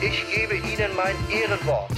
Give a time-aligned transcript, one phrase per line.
[0.00, 1.90] ich gebe Ihnen mein Ehrenwort.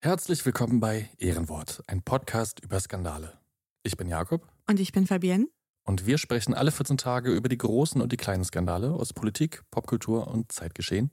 [0.00, 3.38] Herzlich willkommen bei Ehrenwort, ein Podcast über Skandale.
[3.82, 5.46] Ich bin Jakob Und ich bin Fabienne.
[5.84, 9.62] und wir sprechen alle 14 Tage über die großen und die kleinen Skandale aus Politik,
[9.70, 11.10] Popkultur und Zeitgeschehen.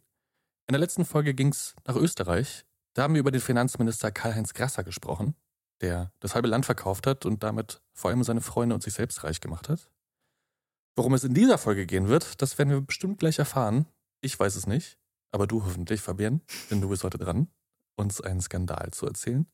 [0.68, 2.66] In der letzten Folge ging es nach Österreich.
[2.94, 5.36] Da haben wir über den Finanzminister Karl-Heinz Grasser gesprochen,
[5.82, 9.24] der das halbe Land verkauft hat und damit vor allem seine Freunde und sich selbst
[9.24, 9.90] reich gemacht hat.
[10.96, 13.86] Worum es in dieser Folge gehen wird, das werden wir bestimmt gleich erfahren.
[14.22, 14.98] Ich weiß es nicht,
[15.32, 16.40] aber du hoffentlich, Fabienne,
[16.72, 17.50] denn du bist heute dran,
[17.98, 19.46] uns einen Skandal zu erzählen.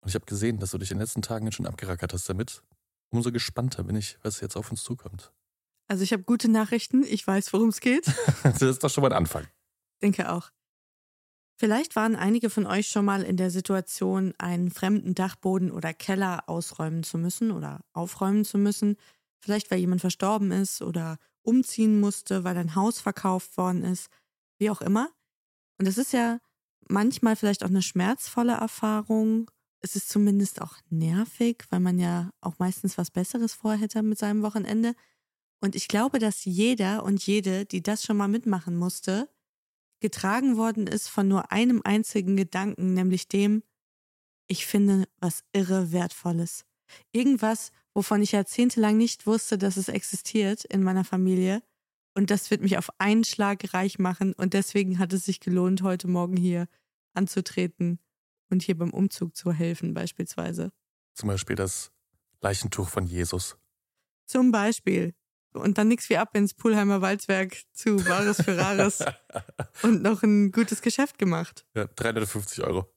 [0.00, 2.62] Und ich habe gesehen, dass du dich in den letzten Tagen schon abgerackert hast damit.
[3.10, 5.32] Umso gespannter bin ich, was jetzt auf uns zukommt.
[5.86, 7.04] Also ich habe gute Nachrichten.
[7.04, 8.06] Ich weiß, worum es geht.
[8.42, 9.46] Das ist doch schon mal ein Anfang.
[10.02, 10.50] Denke auch.
[11.56, 16.48] Vielleicht waren einige von euch schon mal in der Situation, einen fremden Dachboden oder Keller
[16.48, 18.96] ausräumen zu müssen oder aufräumen zu müssen.
[19.44, 24.08] Vielleicht, weil jemand verstorben ist oder umziehen musste, weil ein Haus verkauft worden ist.
[24.58, 25.10] Wie auch immer.
[25.78, 26.38] Und es ist ja
[26.88, 29.50] manchmal vielleicht auch eine schmerzvolle Erfahrung.
[29.80, 34.40] Es ist zumindest auch nervig, weil man ja auch meistens was Besseres vorhätte mit seinem
[34.40, 34.94] Wochenende.
[35.60, 39.28] Und ich glaube, dass jeder und jede, die das schon mal mitmachen musste,
[40.00, 43.62] getragen worden ist von nur einem einzigen Gedanken, nämlich dem,
[44.46, 46.64] ich finde was irre Wertvolles.
[47.12, 51.62] Irgendwas, wovon ich jahrzehntelang nicht wusste, dass es existiert in meiner Familie.
[52.14, 54.34] Und das wird mich auf einen Schlag reich machen.
[54.34, 56.68] Und deswegen hat es sich gelohnt, heute Morgen hier
[57.14, 57.98] anzutreten
[58.50, 60.72] und hier beim Umzug zu helfen, beispielsweise.
[61.14, 61.92] Zum Beispiel das
[62.40, 63.56] Leichentuch von Jesus.
[64.26, 65.14] Zum Beispiel.
[65.52, 69.04] Und dann nix wie ab ins Pulheimer Walzwerk zu Wahres für Rares
[69.82, 71.64] und noch ein gutes Geschäft gemacht.
[71.74, 72.92] Ja, 350 Euro.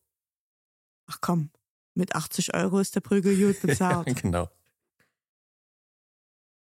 [1.06, 1.52] Ach komm,
[1.94, 4.08] mit 80 Euro ist der Prügel gut bezahlt.
[4.22, 4.50] genau.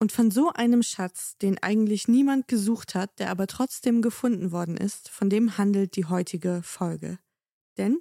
[0.02, 4.78] Und von so einem Schatz, den eigentlich niemand gesucht hat, der aber trotzdem gefunden worden
[4.78, 7.18] ist, von dem handelt die heutige Folge.
[7.76, 7.98] Denn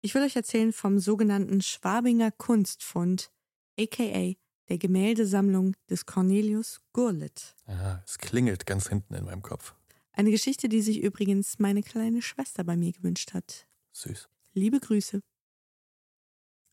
[0.00, 3.30] ich will euch erzählen vom sogenannten Schwabinger Kunstfund,
[3.78, 4.32] aka
[4.68, 7.54] der Gemäldesammlung des Cornelius Gurlitt.
[7.68, 9.74] Ja, es klingelt ganz hinten in meinem Kopf.
[10.12, 13.66] Eine Geschichte, die sich übrigens meine kleine Schwester bei mir gewünscht hat.
[13.92, 14.30] Süß.
[14.54, 15.20] Liebe Grüße.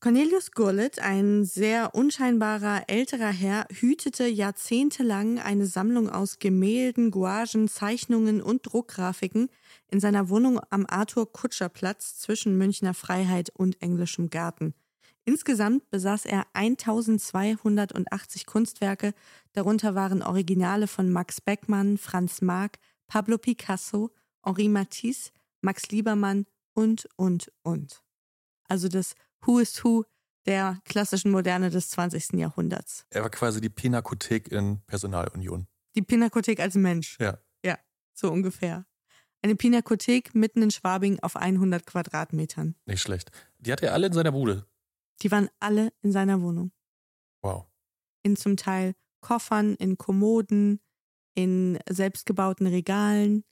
[0.02, 8.42] Cornelius Gurlitt, ein sehr unscheinbarer älterer Herr, hütete jahrzehntelang eine Sammlung aus Gemälden, Gouagen, Zeichnungen
[8.42, 9.50] und Druckgrafiken
[9.90, 14.74] in seiner Wohnung am Arthur-Kutscher-Platz zwischen Münchner Freiheit und Englischem Garten.
[15.26, 19.14] Insgesamt besaß er 1280 Kunstwerke,
[19.52, 24.12] darunter waren Originale von Max Beckmann, Franz Marc, Pablo Picasso,
[24.46, 28.02] Henri Matisse, Max Liebermann und, und, und.
[28.70, 29.16] Also das
[29.46, 30.06] Who is Who
[30.46, 32.34] der klassischen Moderne des 20.
[32.34, 33.06] Jahrhunderts.
[33.12, 35.68] Er war quasi die Pinakothek in Personalunion.
[35.96, 37.18] Die Pinakothek als Mensch.
[37.20, 37.38] Ja.
[37.64, 37.78] Ja,
[38.14, 38.86] so ungefähr.
[39.42, 42.76] Eine Pinakothek mitten in Schwabing auf 100 Quadratmetern.
[42.86, 43.32] Nicht schlecht.
[43.60, 44.66] Die hat er alle in seiner Bude.
[45.22, 46.72] Die waren alle in seiner Wohnung.
[47.42, 47.66] Wow.
[48.24, 50.82] In zum Teil Koffern, in Kommoden,
[51.36, 53.44] in selbstgebauten Regalen.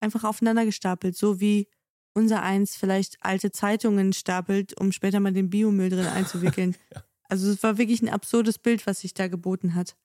[0.00, 1.68] Einfach aufeinander gestapelt, so wie
[2.16, 6.74] unser eins vielleicht alte Zeitungen stapelt, um später mal den Biomüll drin einzuwickeln.
[6.94, 7.02] Ja.
[7.28, 9.96] Also es war wirklich ein absurdes Bild, was sich da geboten hat.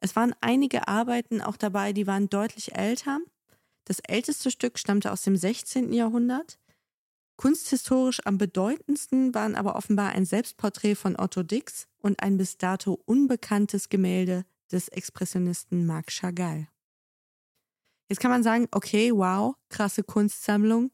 [0.00, 3.18] Es waren einige Arbeiten auch dabei, die waren deutlich älter.
[3.84, 5.92] Das älteste Stück stammte aus dem 16.
[5.92, 6.58] Jahrhundert.
[7.36, 12.98] Kunsthistorisch am bedeutendsten waren aber offenbar ein Selbstporträt von Otto Dix und ein bis dato
[13.04, 16.68] unbekanntes Gemälde des Expressionisten Marc Chagall.
[18.08, 20.90] Jetzt kann man sagen, okay, wow, krasse Kunstsammlung,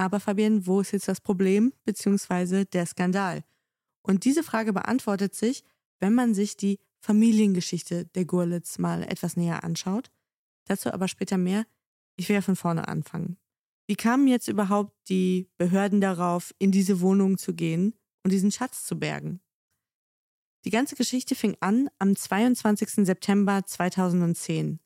[0.00, 3.44] aber Fabian, wo ist jetzt das Problem beziehungsweise der Skandal?
[4.02, 5.62] Und diese Frage beantwortet sich,
[5.98, 10.10] wenn man sich die Familiengeschichte der Gurlitz mal etwas näher anschaut.
[10.64, 11.66] Dazu aber später mehr.
[12.16, 13.36] Ich will ja von vorne anfangen.
[13.86, 18.84] Wie kamen jetzt überhaupt die Behörden darauf, in diese Wohnung zu gehen und diesen Schatz
[18.84, 19.40] zu bergen?
[20.64, 23.06] Die ganze Geschichte fing an am 22.
[23.06, 24.78] September 2010.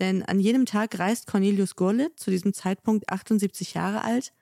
[0.00, 4.32] Denn an jedem Tag reist Cornelius Gurlitt, zu diesem Zeitpunkt 78 Jahre alt,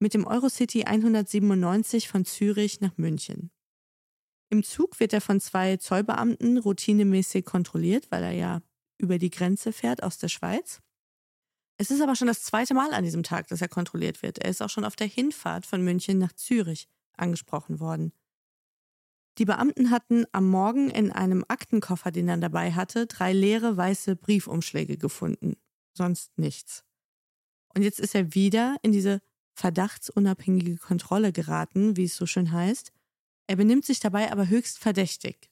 [0.00, 3.50] mit dem Eurocity 197 von Zürich nach München.
[4.48, 8.62] Im Zug wird er von zwei Zollbeamten routinemäßig kontrolliert, weil er ja
[8.98, 10.80] über die Grenze fährt aus der Schweiz.
[11.78, 14.38] Es ist aber schon das zweite Mal an diesem Tag, dass er kontrolliert wird.
[14.38, 18.12] Er ist auch schon auf der Hinfahrt von München nach Zürich angesprochen worden.
[19.38, 24.16] Die Beamten hatten am Morgen in einem Aktenkoffer, den er dabei hatte, drei leere weiße
[24.16, 25.56] Briefumschläge gefunden.
[25.94, 26.84] Sonst nichts.
[27.74, 29.22] Und jetzt ist er wieder in diese
[29.60, 32.92] verdachtsunabhängige Kontrolle geraten, wie es so schön heißt.
[33.46, 35.50] Er benimmt sich dabei aber höchst verdächtig.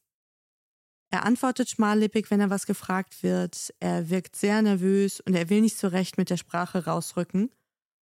[1.11, 3.75] Er antwortet schmallippig, wenn er was gefragt wird.
[3.81, 7.51] Er wirkt sehr nervös und er will nicht so recht mit der Sprache rausrücken.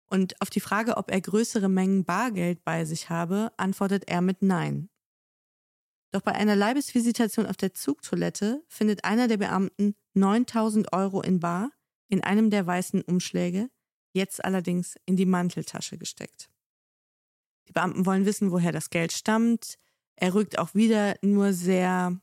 [0.09, 4.43] Und auf die Frage, ob er größere Mengen Bargeld bei sich habe, antwortet er mit
[4.43, 4.89] Nein.
[6.13, 11.71] Doch bei einer Leibesvisitation auf der Zugtoilette findet einer der Beamten 9000 Euro in Bar
[12.09, 13.69] in einem der weißen Umschläge,
[14.17, 16.49] jetzt allerdings in die Manteltasche gesteckt.
[17.69, 19.79] Die Beamten wollen wissen, woher das Geld stammt.
[20.17, 22.19] Er rückt auch wieder nur sehr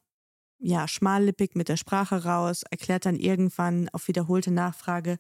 [0.60, 5.20] ja, schmallippig mit der Sprache raus, erklärt dann irgendwann auf wiederholte Nachfrage,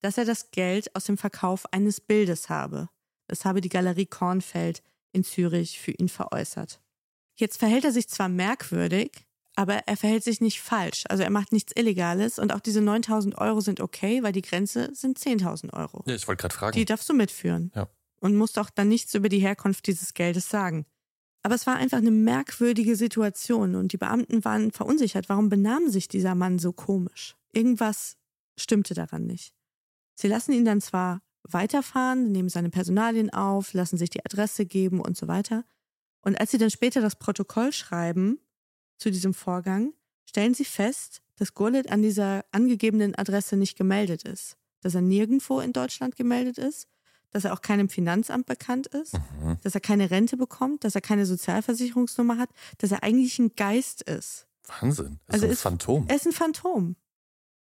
[0.00, 2.88] dass er das Geld aus dem Verkauf eines Bildes habe.
[3.26, 4.82] Das habe die Galerie Kornfeld
[5.12, 6.82] in Zürich für ihn veräußert.
[7.36, 11.04] Jetzt verhält er sich zwar merkwürdig, aber er verhält sich nicht falsch.
[11.08, 14.90] Also er macht nichts Illegales und auch diese 9000 Euro sind okay, weil die Grenze
[14.94, 16.02] sind 10.000 Euro.
[16.06, 16.72] Ja, ich wollte gerade fragen.
[16.76, 17.70] Die darfst du mitführen.
[17.74, 17.88] Ja.
[18.20, 20.86] Und musst auch dann nichts über die Herkunft dieses Geldes sagen.
[21.42, 25.28] Aber es war einfach eine merkwürdige Situation und die Beamten waren verunsichert.
[25.28, 27.36] Warum benahm sich dieser Mann so komisch?
[27.52, 28.16] Irgendwas
[28.56, 29.52] stimmte daran nicht.
[30.14, 35.00] Sie lassen ihn dann zwar weiterfahren, nehmen seine Personalien auf, lassen sich die Adresse geben
[35.00, 35.64] und so weiter.
[36.20, 38.38] Und als sie dann später das Protokoll schreiben
[39.02, 39.92] zu diesem Vorgang,
[40.24, 45.60] stellen sie fest, dass Gurlitt an dieser angegebenen Adresse nicht gemeldet ist, dass er nirgendwo
[45.60, 46.86] in Deutschland gemeldet ist,
[47.30, 49.58] dass er auch keinem Finanzamt bekannt ist, mhm.
[49.62, 54.02] dass er keine Rente bekommt, dass er keine Sozialversicherungsnummer hat, dass er eigentlich ein Geist
[54.02, 54.46] ist.
[54.80, 55.18] Wahnsinn.
[55.26, 56.04] Er ist also ein ist, Phantom.
[56.08, 56.96] Er ist ein Phantom.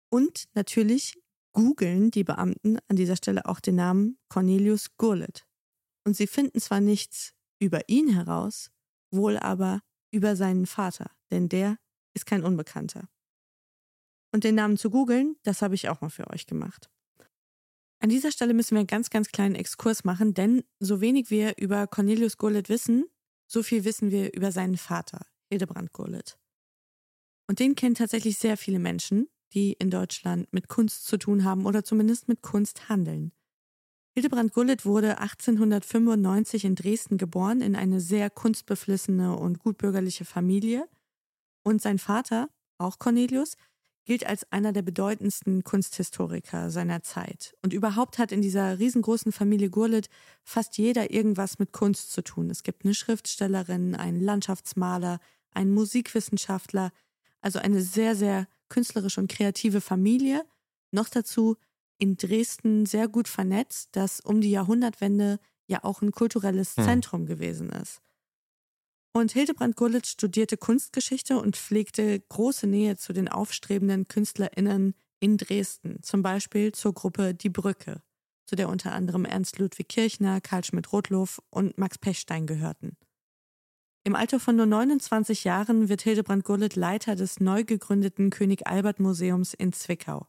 [0.10, 1.18] Und natürlich
[1.54, 5.46] googeln die Beamten an dieser Stelle auch den Namen Cornelius Gurlitt.
[6.04, 8.70] Und sie finden zwar nichts über ihn heraus,
[9.10, 9.82] wohl aber
[10.14, 11.78] über seinen Vater, denn der
[12.14, 13.10] ist kein Unbekannter.
[14.32, 16.90] Und den Namen zu googeln, das habe ich auch mal für euch gemacht.
[18.00, 21.58] An dieser Stelle müssen wir einen ganz, ganz kleinen Exkurs machen, denn so wenig wir
[21.58, 23.06] über Cornelius Gurlitt wissen,
[23.48, 26.38] so viel wissen wir über seinen Vater, Hildebrand Gurlitt.
[27.48, 31.66] Und den kennen tatsächlich sehr viele Menschen, die in Deutschland mit Kunst zu tun haben
[31.66, 33.32] oder zumindest mit Kunst handeln.
[34.16, 40.88] Hildebrand Gullit wurde 1895 in Dresden geboren, in eine sehr kunstbeflissene und gutbürgerliche Familie.
[41.64, 43.56] Und sein Vater, auch Cornelius,
[44.06, 47.56] gilt als einer der bedeutendsten Kunsthistoriker seiner Zeit.
[47.64, 50.10] Und überhaupt hat in dieser riesengroßen Familie Gurlitt
[50.44, 52.52] fast jeder irgendwas mit Kunst zu tun.
[52.52, 55.20] Es gibt eine Schriftstellerin, einen Landschaftsmaler,
[55.54, 56.92] einen Musikwissenschaftler,
[57.42, 60.46] also eine sehr, sehr künstlerische und kreative Familie.
[60.92, 61.56] Noch dazu
[62.04, 66.84] in Dresden sehr gut vernetzt, das um die Jahrhundertwende ja auch ein kulturelles hm.
[66.84, 68.02] Zentrum gewesen ist.
[69.14, 76.04] Und Hildebrand Gurlitt studierte Kunstgeschichte und pflegte große Nähe zu den aufstrebenden KünstlerInnen in Dresden,
[76.04, 78.02] zum Beispiel zur Gruppe Die Brücke,
[78.48, 82.98] zu der unter anderem Ernst Ludwig Kirchner, Karl Schmidt-Rotloff und Max Pechstein gehörten.
[84.04, 89.00] Im Alter von nur 29 Jahren wird Hildebrand Gurlitt Leiter des neu gegründeten König Albert
[89.00, 90.28] Museums in Zwickau.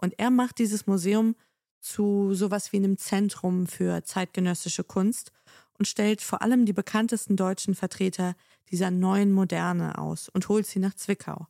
[0.00, 1.36] Und er macht dieses Museum
[1.80, 5.32] zu sowas wie einem Zentrum für zeitgenössische Kunst
[5.78, 8.34] und stellt vor allem die bekanntesten deutschen Vertreter
[8.70, 11.46] dieser neuen Moderne aus und holt sie nach Zwickau.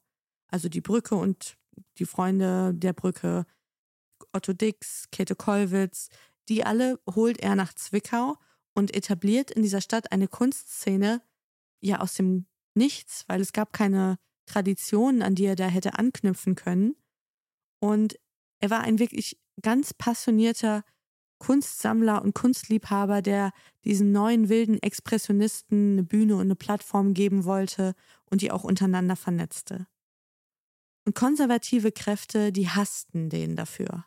[0.49, 1.57] Also die Brücke und
[1.99, 3.47] die Freunde der Brücke,
[4.33, 6.09] Otto Dix, Käthe Kollwitz,
[6.49, 8.37] die alle holt er nach Zwickau
[8.75, 11.23] und etabliert in dieser Stadt eine Kunstszene
[11.80, 14.16] ja aus dem Nichts, weil es gab keine
[14.47, 16.95] Traditionen, an die er da hätte anknüpfen können.
[17.80, 18.16] Und
[18.61, 20.85] er war ein wirklich ganz passionierter
[21.38, 23.52] Kunstsammler und Kunstliebhaber, der
[23.85, 27.95] diesen neuen wilden Expressionisten eine Bühne und eine Plattform geben wollte
[28.26, 29.87] und die auch untereinander vernetzte.
[31.07, 34.05] Und konservative Kräfte, die hassten den dafür.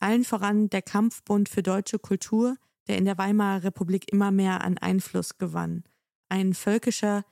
[0.00, 2.56] Allen voran der Kampfbund für deutsche Kultur,
[2.88, 5.84] der in der Weimarer Republik immer mehr an Einfluss gewann.
[6.28, 7.24] Ein völkischer,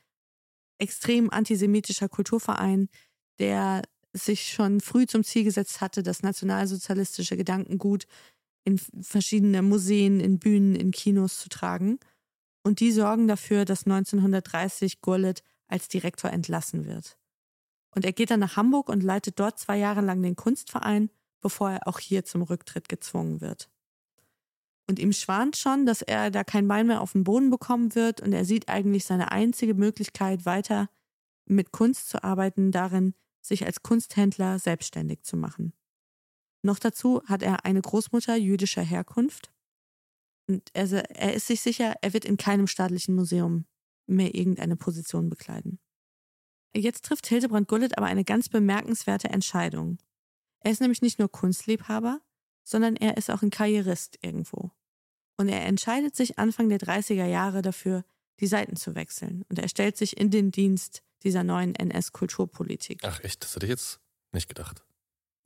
[0.79, 2.89] extrem antisemitischer Kulturverein,
[3.39, 3.83] der
[4.17, 8.07] sich schon früh zum Ziel gesetzt hatte, das nationalsozialistische Gedankengut
[8.65, 11.99] in verschiedene Museen, in Bühnen, in Kinos zu tragen.
[12.65, 17.17] Und die sorgen dafür, dass 1930 Gurlitt als Direktor entlassen wird.
[17.95, 21.71] Und er geht dann nach Hamburg und leitet dort zwei Jahre lang den Kunstverein, bevor
[21.71, 23.71] er auch hier zum Rücktritt gezwungen wird.
[24.89, 28.21] Und ihm schwant schon, dass er da kein Bein mehr auf den Boden bekommen wird
[28.21, 30.89] und er sieht eigentlich seine einzige Möglichkeit, weiter
[31.47, 33.15] mit Kunst zu arbeiten, darin,
[33.49, 35.73] sich als Kunsthändler selbstständig zu machen.
[36.63, 39.53] Noch dazu hat er eine Großmutter jüdischer Herkunft
[40.49, 43.67] und er, er ist sich sicher, er wird in keinem staatlichen Museum
[44.07, 45.81] mehr irgendeine Position bekleiden.
[46.75, 49.99] Jetzt trifft Hildebrand Gullit aber eine ganz bemerkenswerte Entscheidung.
[50.61, 52.21] Er ist nämlich nicht nur Kunstliebhaber,
[52.65, 54.71] sondern er ist auch ein Karrierist irgendwo.
[55.39, 58.05] Und er entscheidet sich Anfang der 30er Jahre dafür,
[58.41, 59.45] die Seiten zu wechseln.
[59.49, 63.01] Und er stellt sich in den Dienst dieser neuen NS-Kulturpolitik.
[63.05, 64.01] Ach echt, das hätte ich jetzt
[64.33, 64.85] nicht gedacht.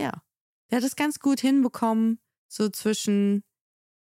[0.00, 0.22] Ja.
[0.70, 3.42] Der hat es ganz gut hinbekommen, so zwischen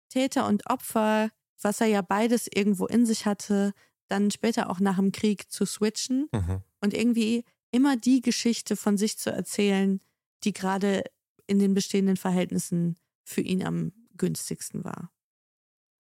[0.10, 1.30] Täter und Opfer,
[1.62, 3.74] was er ja beides irgendwo in sich hatte,
[4.08, 6.62] dann später auch nach dem Krieg zu switchen mhm.
[6.82, 10.02] und irgendwie immer die Geschichte von sich zu erzählen,
[10.44, 11.04] die gerade
[11.46, 15.12] in den bestehenden Verhältnissen für ihn am günstigsten war.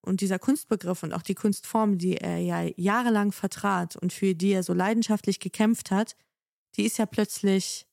[0.07, 4.51] Und dieser Kunstbegriff und auch die Kunstform, die er ja jahrelang vertrat und für die
[4.51, 6.15] er so leidenschaftlich gekämpft hat,
[6.75, 7.87] die ist ja plötzlich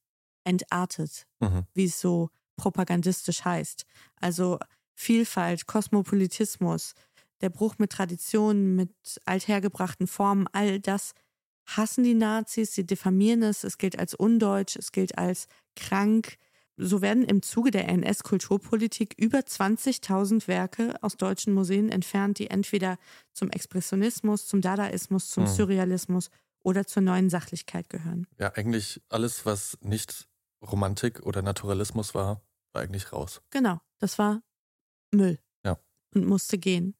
[0.44, 1.64] entartet, mhm.
[1.74, 3.84] wie es so propagandistisch heißt.
[4.20, 4.58] Also
[4.94, 6.94] Vielfalt, Kosmopolitismus,
[7.40, 8.92] der Bruch mit Traditionen, mit
[9.24, 11.14] althergebrachten Formen, all das
[11.66, 16.36] hassen die Nazis, sie diffamieren es, es gilt als undeutsch, es gilt als krank.
[16.76, 22.98] So werden im Zuge der NS-Kulturpolitik über 20.000 Werke aus deutschen Museen entfernt, die entweder
[23.32, 25.52] zum Expressionismus, zum Dadaismus, zum hm.
[25.52, 26.30] Surrealismus
[26.64, 28.26] oder zur neuen Sachlichkeit gehören.
[28.38, 30.28] Ja, eigentlich alles, was nicht
[30.62, 33.40] Romantik oder Naturalismus war, war eigentlich raus.
[33.50, 34.42] Genau, das war
[35.12, 35.38] Müll.
[35.64, 35.78] Ja.
[36.14, 36.96] Und musste gehen.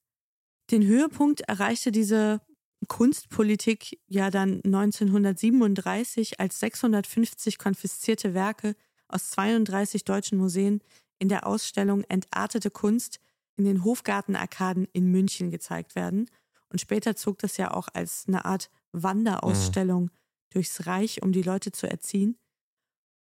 [0.71, 2.41] Den Höhepunkt erreichte diese
[2.89, 8.77] Kunstpolitik ja dann 1937, als 650 konfiszierte Werke
[9.09, 10.81] aus 32 deutschen Museen
[11.19, 13.21] in der Ausstellung Entartete Kunst
[13.57, 16.29] in den Hofgartenarkaden in München gezeigt werden.
[16.71, 20.11] Und später zog das ja auch als eine Art Wanderausstellung mhm.
[20.51, 22.37] durchs Reich, um die Leute zu erziehen.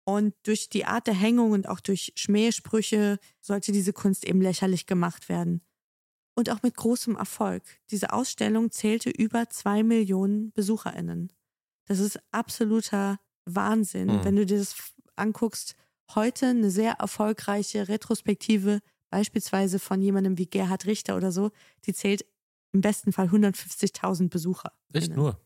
[0.05, 4.85] Und durch die Art der Hängung und auch durch Schmähsprüche sollte diese Kunst eben lächerlich
[4.85, 5.61] gemacht werden.
[6.35, 7.63] Und auch mit großem Erfolg.
[7.91, 11.31] Diese Ausstellung zählte über zwei Millionen BesucherInnen.
[11.85, 14.23] Das ist absoluter Wahnsinn, mhm.
[14.25, 15.75] wenn du dir das anguckst.
[16.15, 18.79] Heute eine sehr erfolgreiche Retrospektive,
[19.09, 21.51] beispielsweise von jemandem wie Gerhard Richter oder so,
[21.85, 22.25] die zählt
[22.71, 24.73] im besten Fall 150.000 Besucher.
[24.91, 25.39] Echt nur?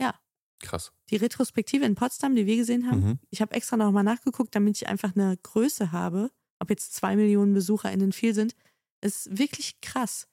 [0.00, 0.14] Ja.
[0.60, 0.92] Krass.
[1.10, 3.18] Die Retrospektive in Potsdam, die wir gesehen haben, mhm.
[3.30, 7.52] ich habe extra nochmal nachgeguckt, damit ich einfach eine Größe habe, ob jetzt zwei Millionen
[7.52, 8.54] BesucherInnen viel sind,
[9.00, 10.28] ist wirklich krass.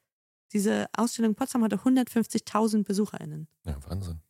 [0.54, 3.48] Diese Ausstellung in Potsdam hatte 150.000 BesucherInnen.
[3.66, 4.22] Ja, Wahnsinn.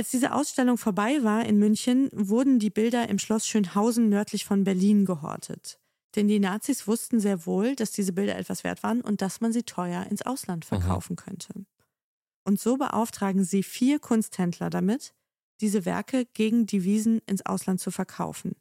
[0.00, 4.64] Als diese Ausstellung vorbei war in München, wurden die Bilder im Schloss Schönhausen nördlich von
[4.64, 5.78] Berlin gehortet.
[6.16, 9.52] Denn die Nazis wussten sehr wohl, dass diese Bilder etwas wert waren und dass man
[9.52, 11.24] sie teuer ins Ausland verkaufen Aha.
[11.26, 11.66] könnte.
[12.44, 15.12] Und so beauftragen sie vier Kunsthändler damit,
[15.60, 18.56] diese Werke gegen Devisen ins Ausland zu verkaufen.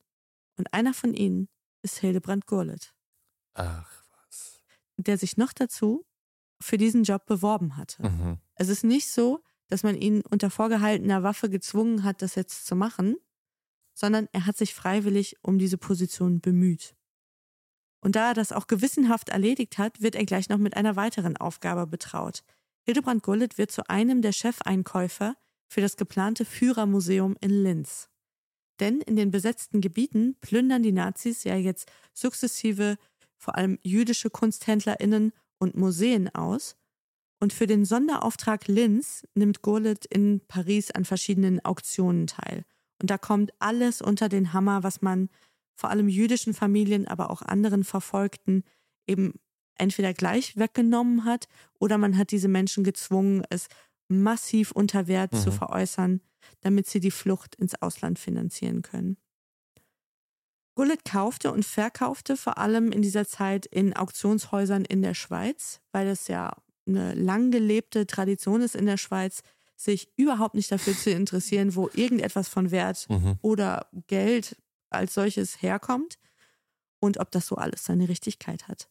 [0.58, 1.48] Und einer von ihnen
[1.84, 2.94] ist Hildebrand Gurlitt.
[3.54, 4.60] Ach was.
[4.98, 6.06] Der sich noch dazu
[6.62, 8.04] für diesen Job beworben hatte.
[8.04, 8.40] Mhm.
[8.56, 12.76] Es ist nicht so, dass man ihn unter vorgehaltener Waffe gezwungen hat, das jetzt zu
[12.76, 13.16] machen,
[13.94, 16.96] sondern er hat sich freiwillig um diese Position bemüht.
[18.02, 21.38] Und da er das auch gewissenhaft erledigt hat, wird er gleich noch mit einer weiteren
[21.38, 22.44] Aufgabe betraut.
[22.86, 25.36] Hildebrand Gullit wird zu einem der Chefeinkäufer
[25.68, 28.10] für das geplante Führermuseum in Linz.
[28.80, 32.98] Denn in den besetzten Gebieten plündern die Nazis ja jetzt sukzessive
[33.38, 36.78] vor allem jüdische KunsthändlerInnen und Museen aus.
[37.40, 42.66] Und für den Sonderauftrag Linz nimmt Gurlitt in Paris an verschiedenen Auktionen teil.
[43.02, 45.30] Und da kommt alles unter den Hammer, was man
[45.76, 48.64] vor allem jüdischen Familien, aber auch anderen Verfolgten
[49.08, 49.34] eben
[49.76, 51.48] entweder gleich weggenommen hat
[51.80, 53.68] oder man hat diese Menschen gezwungen, es
[54.10, 55.38] massiv unter Wert mhm.
[55.38, 56.22] zu veräußern,
[56.62, 59.18] damit sie die Flucht ins Ausland finanzieren können.
[60.76, 66.08] Gullit kaufte und verkaufte vor allem in dieser Zeit in Auktionshäusern in der Schweiz, weil
[66.08, 66.56] es ja
[66.90, 69.42] eine lang gelebte Tradition ist in der Schweiz,
[69.76, 73.38] sich überhaupt nicht dafür zu interessieren, wo irgendetwas von Wert mhm.
[73.42, 74.58] oder Geld
[74.90, 76.20] als solches herkommt
[77.00, 78.90] und ob das so alles seine Richtigkeit hat.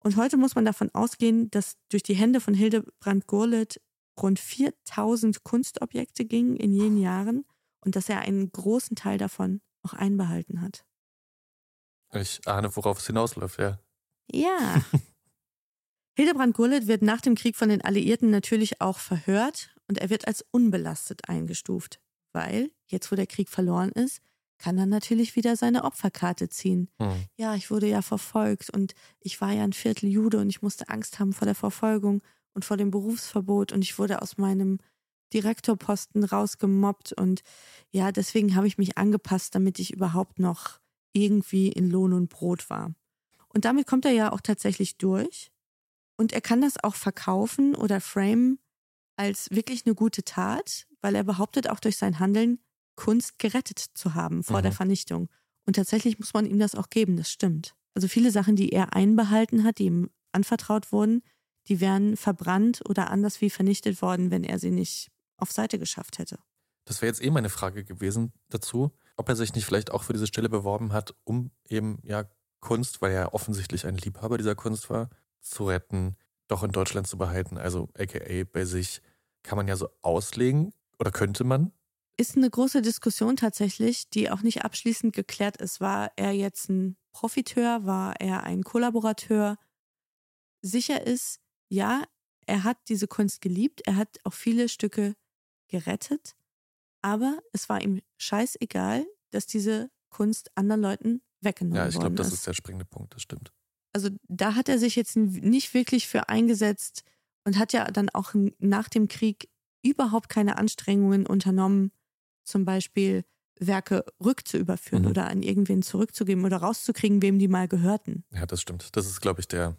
[0.00, 3.80] Und heute muss man davon ausgehen, dass durch die Hände von Hildebrand Gurlitt
[4.18, 7.44] rund 4000 Kunstobjekte gingen in jenen Jahren
[7.80, 10.84] und dass er einen großen Teil davon auch einbehalten hat.
[12.14, 13.78] Ich ahne, worauf es hinausläuft, ja.
[14.30, 14.82] Ja.
[16.18, 20.26] Hildebrand Gurlitt wird nach dem Krieg von den Alliierten natürlich auch verhört und er wird
[20.26, 22.00] als unbelastet eingestuft,
[22.32, 24.20] weil jetzt, wo der Krieg verloren ist,
[24.58, 26.88] kann er natürlich wieder seine Opferkarte ziehen.
[27.00, 27.12] Hm.
[27.36, 30.88] Ja, ich wurde ja verfolgt und ich war ja ein Viertel Jude und ich musste
[30.88, 32.20] Angst haben vor der Verfolgung
[32.52, 34.80] und vor dem Berufsverbot und ich wurde aus meinem
[35.32, 37.42] Direktorposten rausgemobbt und
[37.92, 40.80] ja, deswegen habe ich mich angepasst, damit ich überhaupt noch
[41.12, 42.92] irgendwie in Lohn und Brot war.
[43.46, 45.52] Und damit kommt er ja auch tatsächlich durch
[46.18, 48.58] und er kann das auch verkaufen oder frame
[49.16, 52.60] als wirklich eine gute Tat, weil er behauptet auch durch sein Handeln
[52.96, 54.62] Kunst gerettet zu haben vor Mhm.
[54.64, 55.28] der Vernichtung.
[55.66, 57.74] Und tatsächlich muss man ihm das auch geben, das stimmt.
[57.94, 61.22] Also viele Sachen, die er einbehalten hat, die ihm anvertraut wurden,
[61.68, 66.18] die wären verbrannt oder anders wie vernichtet worden, wenn er sie nicht auf Seite geschafft
[66.18, 66.38] hätte.
[66.86, 70.12] Das wäre jetzt eh meine Frage gewesen dazu, ob er sich nicht vielleicht auch für
[70.14, 72.24] diese Stelle beworben hat, um eben ja
[72.60, 75.10] Kunst, weil er offensichtlich ein Liebhaber dieser Kunst war,
[75.40, 76.16] zu retten,
[76.48, 77.58] doch in Deutschland zu behalten.
[77.58, 79.02] Also aka bei sich
[79.42, 81.72] kann man ja so auslegen oder könnte man.
[82.16, 85.80] Ist eine große Diskussion tatsächlich, die auch nicht abschließend geklärt ist.
[85.80, 87.84] War er jetzt ein Profiteur?
[87.86, 89.56] War er ein Kollaborateur?
[90.60, 92.02] Sicher ist, ja,
[92.46, 93.82] er hat diese Kunst geliebt.
[93.86, 95.14] Er hat auch viele Stücke
[95.68, 96.34] gerettet.
[97.02, 102.28] Aber es war ihm scheißegal, dass diese Kunst anderen Leuten weggenommen Ja, ich glaube, das
[102.28, 102.34] ist.
[102.34, 103.52] ist der springende Punkt, das stimmt.
[103.98, 107.02] Also da hat er sich jetzt nicht wirklich für eingesetzt
[107.44, 109.48] und hat ja dann auch nach dem Krieg
[109.82, 111.90] überhaupt keine Anstrengungen unternommen,
[112.44, 113.24] zum Beispiel
[113.58, 115.10] Werke rückzuüberführen Mhm.
[115.10, 118.22] oder an irgendwen zurückzugeben oder rauszukriegen, wem die mal gehörten.
[118.32, 118.94] Ja, das stimmt.
[118.96, 119.76] Das ist, glaube ich, der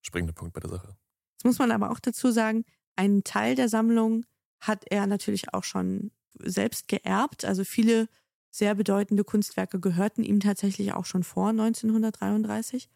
[0.00, 0.96] springende Punkt bei der Sache.
[1.34, 2.64] Jetzt muss man aber auch dazu sagen,
[2.96, 4.24] einen Teil der Sammlung
[4.58, 7.44] hat er natürlich auch schon selbst geerbt.
[7.44, 8.08] Also viele
[8.50, 12.88] sehr bedeutende Kunstwerke gehörten ihm tatsächlich auch schon vor 1933.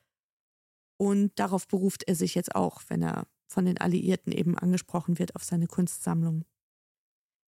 [1.05, 5.37] Und darauf beruft er sich jetzt auch, wenn er von den Alliierten eben angesprochen wird
[5.37, 6.47] auf seine Kunstsammlung.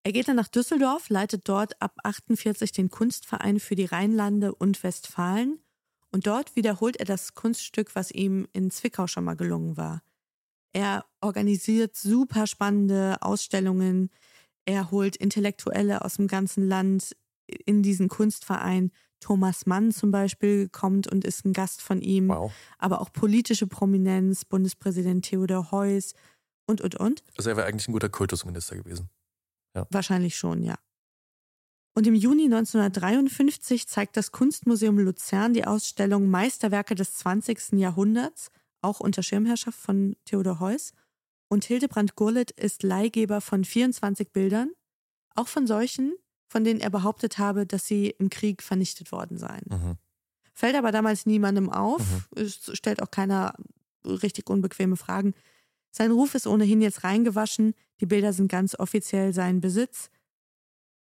[0.04, 4.82] Er geht dann nach Düsseldorf, leitet dort ab 48 den Kunstverein für die Rheinlande und
[4.82, 5.58] Westfalen
[6.12, 10.02] und dort wiederholt er das Kunststück, was ihm in Zwickau schon mal gelungen war.
[10.74, 14.10] Er organisiert super spannende Ausstellungen,
[14.66, 17.16] er holt Intellektuelle aus dem ganzen Land
[17.64, 18.92] in diesen Kunstverein.
[19.20, 22.52] Thomas Mann zum Beispiel kommt und ist ein Gast von ihm, Wow.
[22.78, 26.14] aber auch politische Prominenz, Bundespräsident Theodor Heuss
[26.66, 27.22] und, und, und.
[27.36, 29.08] Also er wäre eigentlich ein guter Kultusminister gewesen.
[29.90, 30.76] Wahrscheinlich schon, ja.
[31.94, 37.72] Und im Juni 1953 zeigt das Kunstmuseum Luzern die Ausstellung Meisterwerke des 20.
[37.72, 38.50] Jahrhunderts,
[38.82, 40.92] auch unter Schirmherrschaft von Theodor Heuss.
[41.48, 44.72] Und Hildebrand Gurlitt ist Leihgeber von 24 Bildern,
[45.34, 46.14] auch von solchen,
[46.48, 49.64] von denen er behauptet habe, dass sie im Krieg vernichtet worden seien.
[49.68, 49.96] Mhm.
[50.54, 52.42] Fällt aber damals niemandem auf, Mhm.
[52.42, 53.54] es stellt auch keiner
[54.04, 55.34] richtig unbequeme Fragen.
[55.90, 60.10] Sein Ruf ist ohnehin jetzt reingewaschen, die Bilder sind ganz offiziell sein Besitz.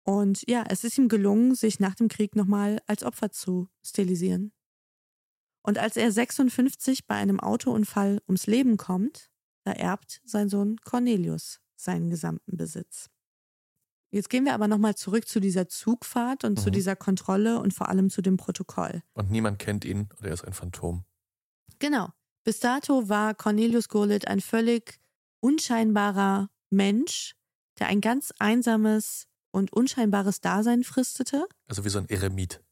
[0.02, 4.52] Und ja, es ist ihm gelungen, sich nach dem Krieg nochmal als Opfer zu stilisieren.
[5.62, 9.30] Und als er 56 bei einem Autounfall ums Leben kommt,
[9.64, 13.10] da erbt sein Sohn Cornelius seinen gesamten Besitz.
[14.12, 16.72] Jetzt gehen wir aber nochmal zurück zu dieser Zugfahrt und zu Mhm.
[16.72, 19.02] dieser Kontrolle und vor allem zu dem Protokoll.
[19.14, 21.04] Und niemand kennt ihn oder er ist ein Phantom.
[21.78, 22.08] Genau.
[22.42, 24.98] Bis dato war Cornelius Gurlitt ein völlig
[25.40, 27.34] unscheinbarer Mensch,
[27.78, 32.62] der ein ganz einsames und unscheinbares Dasein fristete, Also wie so ein Eremit.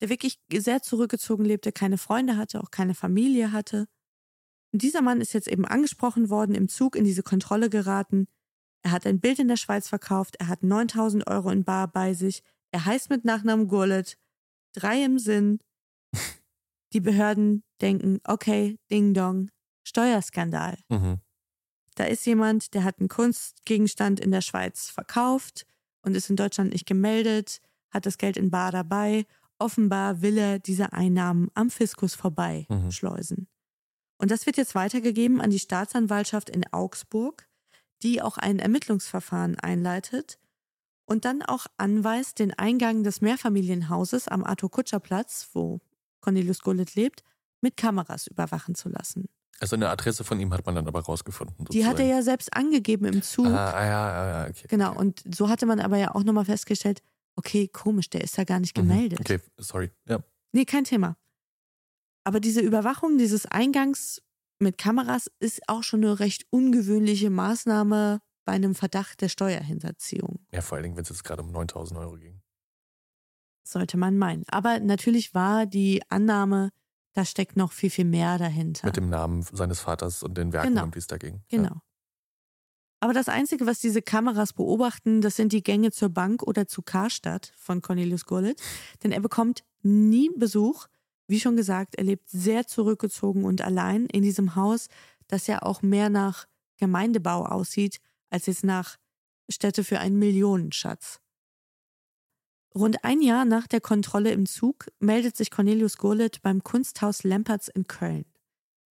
[0.00, 3.86] der wirklich sehr zurückgezogen lebte, keine Freunde hatte, auch keine Familie hatte.
[4.72, 8.26] Und dieser Mann ist jetzt eben angesprochen worden, im Zug in diese Kontrolle geraten.
[8.82, 12.14] Er hat ein Bild in der Schweiz verkauft, er hat 9000 Euro in Bar bei
[12.14, 12.42] sich,
[12.72, 14.18] er heißt mit Nachnamen Gurlitt,
[14.72, 15.60] drei im Sinn.
[16.92, 19.50] Die Behörden denken, okay, Ding Dong,
[19.82, 20.78] Steuerskandal.
[20.88, 21.20] Mhm.
[21.94, 25.66] Da ist jemand, der hat einen Kunstgegenstand in der Schweiz verkauft
[26.02, 29.26] und ist in Deutschland nicht gemeldet, hat das Geld in Bar dabei.
[29.58, 32.90] Offenbar will er diese Einnahmen am Fiskus vorbei Mhm.
[32.90, 33.48] schleusen.
[34.18, 37.48] Und das wird jetzt weitergegeben an die Staatsanwaltschaft in Augsburg,
[38.02, 40.38] die auch ein Ermittlungsverfahren einleitet
[41.04, 45.80] und dann auch anweist, den Eingang des Mehrfamilienhauses am Arthur-Kutscher-Platz, wo
[46.20, 47.22] Cornelius Gullit lebt,
[47.60, 49.28] mit Kameras überwachen zu lassen.
[49.60, 51.66] Also eine Adresse von ihm hat man dann aber rausgefunden.
[51.66, 53.46] Die hat er ja selbst angegeben im Zug.
[53.46, 54.66] Ah, ah, ja, ah, ja, okay.
[54.68, 54.98] Genau, okay.
[54.98, 57.00] und so hatte man aber ja auch nochmal festgestellt,
[57.36, 58.82] okay, komisch, der ist ja gar nicht Mhm.
[58.88, 59.20] gemeldet.
[59.20, 59.90] Okay, sorry.
[60.08, 60.18] Ja.
[60.52, 61.16] Nee, kein Thema.
[62.24, 64.22] Aber diese Überwachung dieses Eingangs
[64.62, 70.44] mit Kameras ist auch schon eine recht ungewöhnliche Maßnahme bei einem Verdacht der Steuerhinterziehung.
[70.50, 72.40] ja, vor allen Dingen, wenn es jetzt gerade um 9000 Euro ging.
[73.64, 74.44] Sollte man meinen.
[74.48, 76.70] Aber natürlich war die Annahme,
[77.14, 78.86] da steckt noch viel, viel mehr dahinter.
[78.86, 80.84] Mit dem Namen seines Vaters und den Werken, Genau.
[80.84, 81.42] um die es da ging.
[81.48, 81.68] Genau.
[81.74, 81.82] Ja.
[83.00, 86.82] Aber das Einzige, was diese Kameras beobachten, das sind die Gänge zur Bank oder zu
[86.82, 88.60] Karstadt von Cornelius Gurlitt.
[89.02, 90.86] Denn er bekommt nie Besuch.
[91.32, 94.88] Wie schon gesagt, er lebt sehr zurückgezogen und allein in diesem Haus,
[95.28, 98.98] das ja auch mehr nach Gemeindebau aussieht, als jetzt nach
[99.48, 101.20] Stätte für einen Millionenschatz.
[102.74, 107.68] Rund ein Jahr nach der Kontrolle im Zug meldet sich Cornelius Gurlitt beim Kunsthaus Lempertz
[107.68, 108.26] in Köln.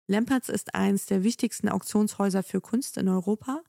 [0.07, 3.61] Lempertz ist eines der wichtigsten Auktionshäuser für Kunst in Europa.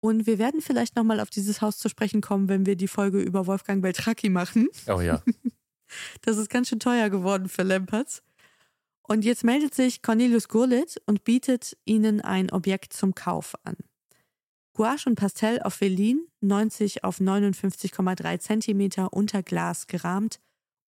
[0.00, 3.20] Und wir werden vielleicht nochmal auf dieses Haus zu sprechen kommen, wenn wir die Folge
[3.20, 4.70] über Wolfgang Beltracchi machen.
[4.86, 5.22] Oh ja.
[6.22, 8.22] Das ist ganz schön teuer geworden für Lempertz.
[9.02, 13.76] Und jetzt meldet sich Cornelius Gurlitt und bietet ihnen ein Objekt zum Kauf an.
[14.74, 20.38] Gouache und Pastell auf Velin, 90 auf 59,3 Zentimeter unter Glas gerahmt,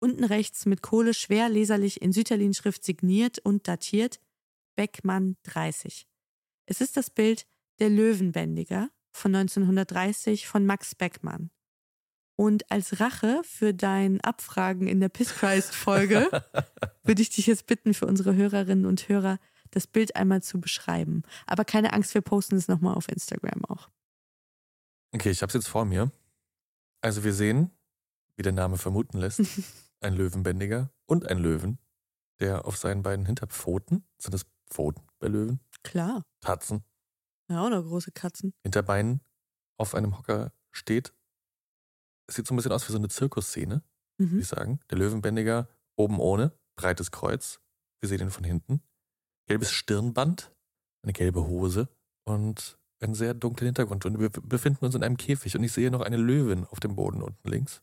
[0.00, 4.20] unten rechts mit Kohle schwer leserlich in Sütterlin-Schrift signiert und datiert,
[4.76, 6.06] Beckmann 30.
[6.66, 7.46] Es ist das Bild
[7.80, 11.50] Der Löwenbändiger von 1930 von Max Beckmann.
[12.40, 16.31] Und als Rache für dein Abfragen in der Pisschrist-Folge
[17.03, 19.38] würde ich dich jetzt bitten, für unsere Hörerinnen und Hörer
[19.72, 21.22] das Bild einmal zu beschreiben.
[21.46, 23.90] Aber keine Angst, wir posten es nochmal auf Instagram auch.
[25.12, 26.12] Okay, ich habe es jetzt vor mir.
[27.03, 27.72] Also wir sehen,
[28.37, 29.42] wie der Name vermuten lässt,
[30.00, 31.79] ein Löwenbändiger und ein Löwen,
[32.38, 35.61] der auf seinen beiden Hinterpfoten, sind das Pfoten bei Löwen?
[35.83, 36.24] Klar.
[36.40, 36.85] Tatzen,
[37.50, 38.55] Ja, oder große Katzen.
[38.62, 39.20] Hinterbeinen
[39.76, 41.12] auf einem Hocker steht.
[42.30, 43.82] Es sieht so ein bisschen aus wie so eine Zirkusszene,
[44.18, 44.38] würde Mhm.
[44.40, 44.78] ich sagen.
[44.88, 47.60] Der Löwenbändiger oben ohne, breites Kreuz.
[47.98, 48.82] Wir sehen ihn von hinten.
[49.46, 50.54] Gelbes Stirnband,
[51.02, 51.88] eine gelbe Hose
[52.24, 54.06] und einen sehr dunklen Hintergrund.
[54.06, 56.94] Und wir befinden uns in einem Käfig und ich sehe noch eine Löwin auf dem
[56.94, 57.82] Boden unten links.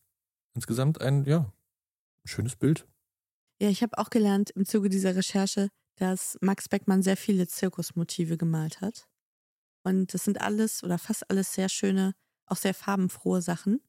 [0.55, 2.87] Insgesamt ein, ja, ein schönes Bild.
[3.59, 8.37] Ja, ich habe auch gelernt im Zuge dieser Recherche, dass Max Beckmann sehr viele Zirkusmotive
[8.37, 9.09] gemalt hat.
[9.83, 12.13] Und das sind alles oder fast alles sehr schöne,
[12.45, 13.81] auch sehr farbenfrohe Sachen.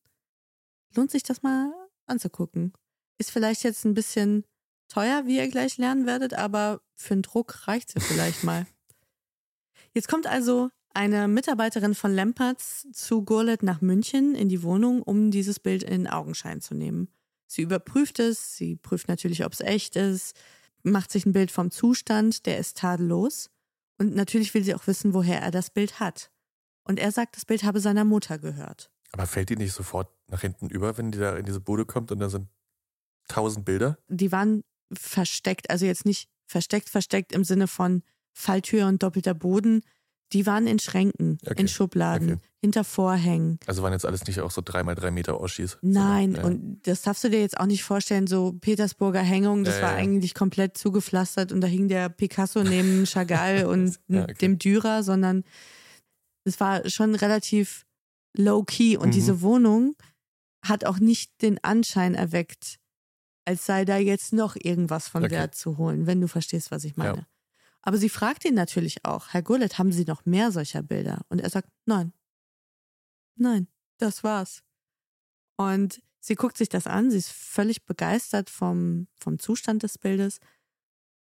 [0.94, 1.72] Lohnt sich das mal
[2.06, 2.72] anzugucken.
[3.18, 4.44] Ist vielleicht jetzt ein bisschen
[4.88, 8.66] teuer, wie ihr gleich lernen werdet, aber für einen Druck reicht es vielleicht mal.
[9.94, 15.30] Jetzt kommt also eine Mitarbeiterin von Lempertz zu Gurlitt nach München in die Wohnung, um
[15.30, 17.08] dieses Bild in Augenschein zu nehmen.
[17.46, 20.34] Sie überprüft es, sie prüft natürlich, ob es echt ist,
[20.82, 23.50] macht sich ein Bild vom Zustand, der ist tadellos.
[23.98, 26.30] Und natürlich will sie auch wissen, woher er das Bild hat.
[26.84, 28.90] Und er sagt, das Bild habe seiner Mutter gehört.
[29.12, 32.12] Aber fällt die nicht sofort nach hinten über, wenn die da in diese Bude kommt
[32.12, 32.48] und da sind
[33.28, 33.98] tausend Bilder?
[34.08, 34.62] Die waren
[34.92, 39.82] versteckt, also jetzt nicht versteckt, versteckt im Sinne von Falltür und doppelter Boden.
[40.34, 42.40] Die waren in Schränken, Okay, in Schubladen, okay.
[42.60, 43.58] hinter Vorhängen.
[43.66, 45.78] Also waren jetzt alles nicht auch so dreimal drei Meter Oschis?
[45.80, 49.76] Nein, sondern, und das darfst du dir jetzt auch nicht vorstellen, so Petersburger Hängung, das
[49.76, 54.34] Ja, war ja, eigentlich komplett zugepflastert und da hing der Picasso neben Chagall und okay.
[54.34, 55.44] dem Dürer, sondern
[56.44, 57.86] es war schon relativ
[58.36, 59.12] low-key und Mhm.
[59.12, 59.94] diese Wohnung
[60.62, 62.78] hat auch nicht den Anschein erweckt,
[63.44, 65.34] als sei da jetzt noch irgendwas von Okay.
[65.34, 67.18] Wert zu holen, wenn du verstehst, was ich meine.
[67.18, 67.26] Ja.
[67.82, 71.22] Aber sie fragt ihn natürlich auch, Herr Gurlitt, haben Sie noch mehr solcher Bilder?
[71.28, 72.12] Und er sagt, nein.
[73.36, 73.68] Nein,
[73.98, 74.62] das war's.
[75.56, 80.40] Und sie guckt sich das an, sie ist völlig begeistert vom, vom Zustand des Bildes.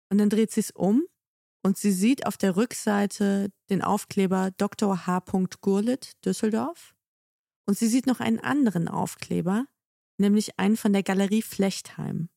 [0.09, 1.03] Und dann dreht sie es um
[1.63, 5.07] und sie sieht auf der Rückseite den Aufkleber Dr.
[5.07, 5.23] H.
[5.61, 6.95] Gurlitt, Düsseldorf.
[7.69, 9.67] Und sie sieht noch einen anderen Aufkleber,
[10.17, 12.29] nämlich einen von der Galerie Flechtheim.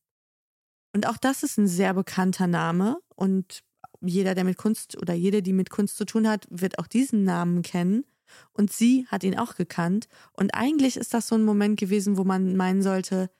[0.93, 3.63] Und auch das ist ein sehr bekannter Name und
[3.99, 7.23] jeder, der mit Kunst oder jede, die mit Kunst zu tun hat, wird auch diesen
[7.23, 8.05] Namen kennen.
[8.51, 10.07] Und sie hat ihn auch gekannt.
[10.33, 13.31] Und eigentlich ist das so ein Moment gewesen, wo man meinen sollte,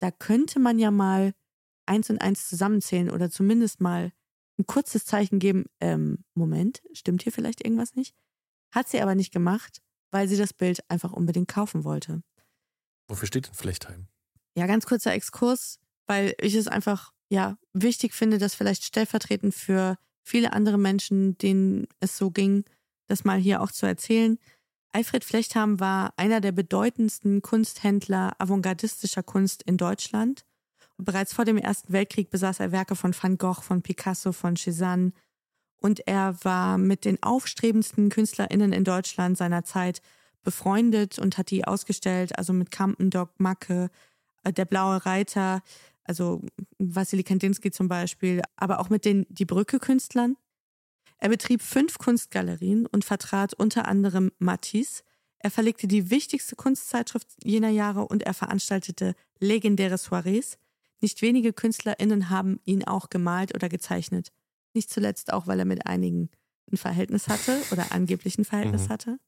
[0.00, 1.34] da könnte man ja mal
[1.84, 4.10] eins und eins zusammenzählen oder zumindest mal
[4.58, 8.14] ein kurzes Zeichen geben, ähm, Moment, stimmt hier vielleicht irgendwas nicht?
[8.70, 12.22] Hat sie aber nicht gemacht, weil sie das Bild einfach unbedingt kaufen wollte.
[13.08, 14.06] Wofür steht denn Flechtheim?
[14.56, 19.96] Ja, ganz kurzer Exkurs, weil ich es einfach ja wichtig finde, dass vielleicht stellvertretend für
[20.22, 22.64] viele andere Menschen, denen es so ging,
[23.08, 24.38] das mal hier auch zu erzählen.
[24.92, 30.44] Alfred Flechtham war einer der bedeutendsten Kunsthändler avantgardistischer Kunst in Deutschland.
[30.98, 35.12] Bereits vor dem Ersten Weltkrieg besaß er Werke von Van Gogh, von Picasso, von Cézanne.
[35.82, 40.00] Und er war mit den aufstrebendsten KünstlerInnen in Deutschland seiner Zeit
[40.44, 43.90] befreundet und hat die ausgestellt, also mit Kampendorf, Macke,
[44.44, 45.60] äh, der Blaue Reiter,
[46.04, 46.40] also
[46.78, 50.36] Wassily Kandinsky zum Beispiel, aber auch mit den Die Brücke-Künstlern.
[51.18, 55.02] Er betrieb fünf Kunstgalerien und vertrat unter anderem Matisse.
[55.40, 60.58] Er verlegte die wichtigste Kunstzeitschrift jener Jahre und er veranstaltete legendäre Soirees.
[61.00, 64.32] Nicht wenige KünstlerInnen haben ihn auch gemalt oder gezeichnet.
[64.74, 66.30] Nicht zuletzt auch, weil er mit einigen
[66.70, 68.92] ein Verhältnis hatte oder angeblich ein Verhältnis Mhm.
[68.92, 69.18] hatte.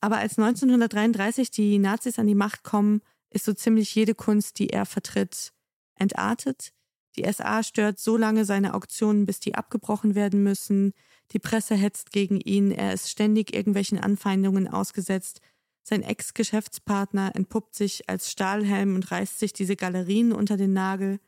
[0.00, 4.70] Aber als 1933 die Nazis an die Macht kommen, ist so ziemlich jede Kunst, die
[4.70, 5.52] er vertritt,
[5.94, 6.72] entartet.
[7.16, 10.92] Die SA stört so lange seine Auktionen, bis die abgebrochen werden müssen.
[11.32, 12.70] Die Presse hetzt gegen ihn.
[12.70, 15.40] Er ist ständig irgendwelchen Anfeindungen ausgesetzt.
[15.82, 21.20] Sein Ex-Geschäftspartner entpuppt sich als Stahlhelm und reißt sich diese Galerien unter den Nagel.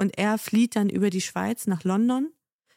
[0.00, 2.32] Und er flieht dann über die Schweiz nach London,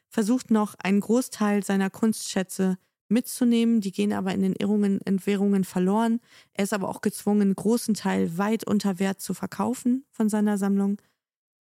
[0.09, 6.19] versucht noch einen Großteil seiner Kunstschätze mitzunehmen, die gehen aber in den Irrungen, Entwährungen verloren.
[6.51, 10.57] Er ist aber auch gezwungen, einen großen Teil weit unter Wert zu verkaufen von seiner
[10.57, 11.01] Sammlung.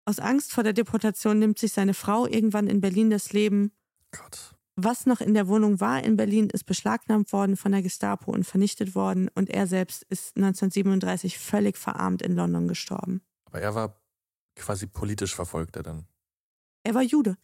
[0.07, 3.73] Aus Angst vor der Deportation nimmt sich seine Frau irgendwann in Berlin das Leben.
[4.13, 4.55] Gott.
[4.77, 8.45] Was noch in der Wohnung war in Berlin, ist beschlagnahmt worden von der Gestapo und
[8.45, 13.21] vernichtet worden und er selbst ist 1937 völlig verarmt in London gestorben.
[13.45, 14.00] Aber er war
[14.61, 16.07] quasi politisch Verfolgter dann.
[16.85, 17.37] Er war Jude.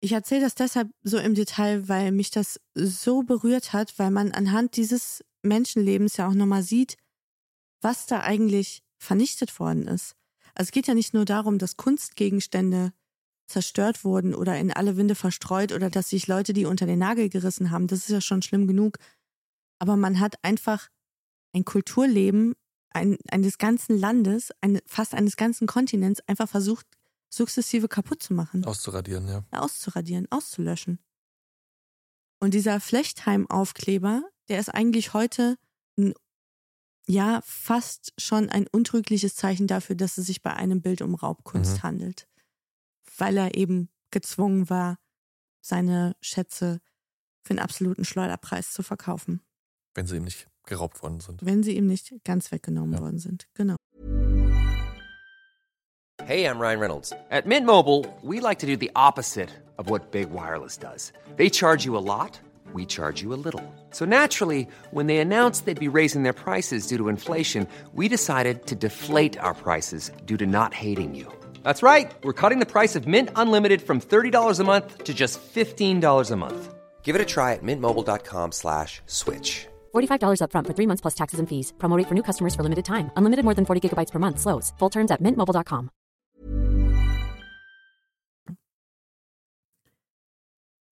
[0.00, 4.32] Ich erzähle das deshalb so im Detail, weil mich das so berührt hat, weil man
[4.32, 6.96] anhand dieses Menschenlebens ja auch nochmal sieht,
[7.82, 10.16] was da eigentlich vernichtet worden ist.
[10.54, 12.92] Also es geht ja nicht nur darum, dass Kunstgegenstände
[13.46, 17.28] zerstört wurden oder in alle Winde verstreut oder dass sich Leute die unter den Nagel
[17.28, 17.86] gerissen haben.
[17.86, 18.98] Das ist ja schon schlimm genug.
[19.78, 20.88] Aber man hat einfach
[21.52, 22.54] ein Kulturleben
[22.90, 26.86] ein, eines ganzen Landes, ein, fast eines ganzen Kontinents einfach versucht,
[27.28, 29.44] sukzessive kaputt zu machen, Auszuradieren, ja.
[29.52, 30.98] auszuradieren, auszulöschen.
[32.40, 35.56] Und dieser Flechtheim-Aufkleber, der ist eigentlich heute
[35.98, 36.14] ein,
[37.06, 41.78] ja fast schon ein untrügliches Zeichen dafür, dass es sich bei einem Bild um Raubkunst
[41.78, 41.82] Mhm.
[41.82, 42.28] handelt.
[43.18, 44.98] Weil er eben gezwungen war,
[45.60, 46.80] seine Schätze
[47.42, 49.42] für einen absoluten Schleuderpreis zu verkaufen,
[49.94, 51.44] Wenn sie ihm nicht geraubt worden sind.
[51.44, 53.00] wenn sie ihm nicht ganz weggenommen Ja.
[53.00, 53.46] worden sind.
[53.54, 53.76] Genau.
[56.26, 57.12] Hey, I'm Ryan Reynolds.
[57.30, 61.12] At Mint Mobile, we like to do the opposite of what Big Wireless does.
[61.36, 62.38] They charge you a lot,
[62.74, 63.62] we charge you a little.
[63.90, 68.66] So naturally, when they announced they'd be raising their prices due to inflation, we decided
[68.66, 71.26] to deflate our prices due to not hating you.
[71.64, 72.12] That's right.
[72.22, 76.36] We're cutting the price of Mint Unlimited from $30 a month to just $15 a
[76.36, 76.74] month.
[77.02, 79.66] Give it a try at mintmobile.com slash switch.
[79.94, 81.72] $45 upfront for three months plus taxes and fees.
[81.78, 83.10] Promo rate for new customers for limited time.
[83.16, 84.38] Unlimited more than 40 gigabytes per month.
[84.38, 84.72] Slows.
[84.78, 85.90] Full terms at mintmobile.com.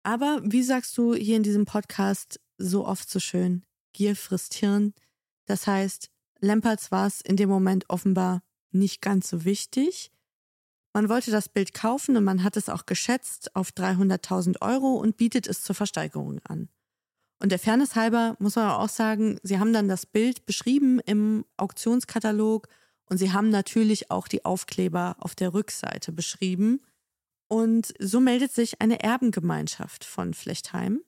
[0.08, 4.94] Aber wie sagst du hier in diesem Podcast so oft so schön, Gier frisst Hirn.
[5.44, 6.08] Das heißt,
[6.40, 10.10] Lempertz war es in dem Moment offenbar nicht ganz so wichtig.
[10.94, 15.16] Man wollte das Bild kaufen und man hat es auch geschätzt auf 300.000 Euro und
[15.16, 16.68] bietet es zur Versteigerung an.
[17.40, 21.44] Und der Fairness halber muss man auch sagen, sie haben dann das Bild beschrieben im
[21.56, 22.68] Auktionskatalog
[23.06, 26.80] und sie haben natürlich auch die Aufkleber auf der Rückseite beschrieben.
[27.46, 31.00] Und so meldet sich eine Erbengemeinschaft von Flechtheim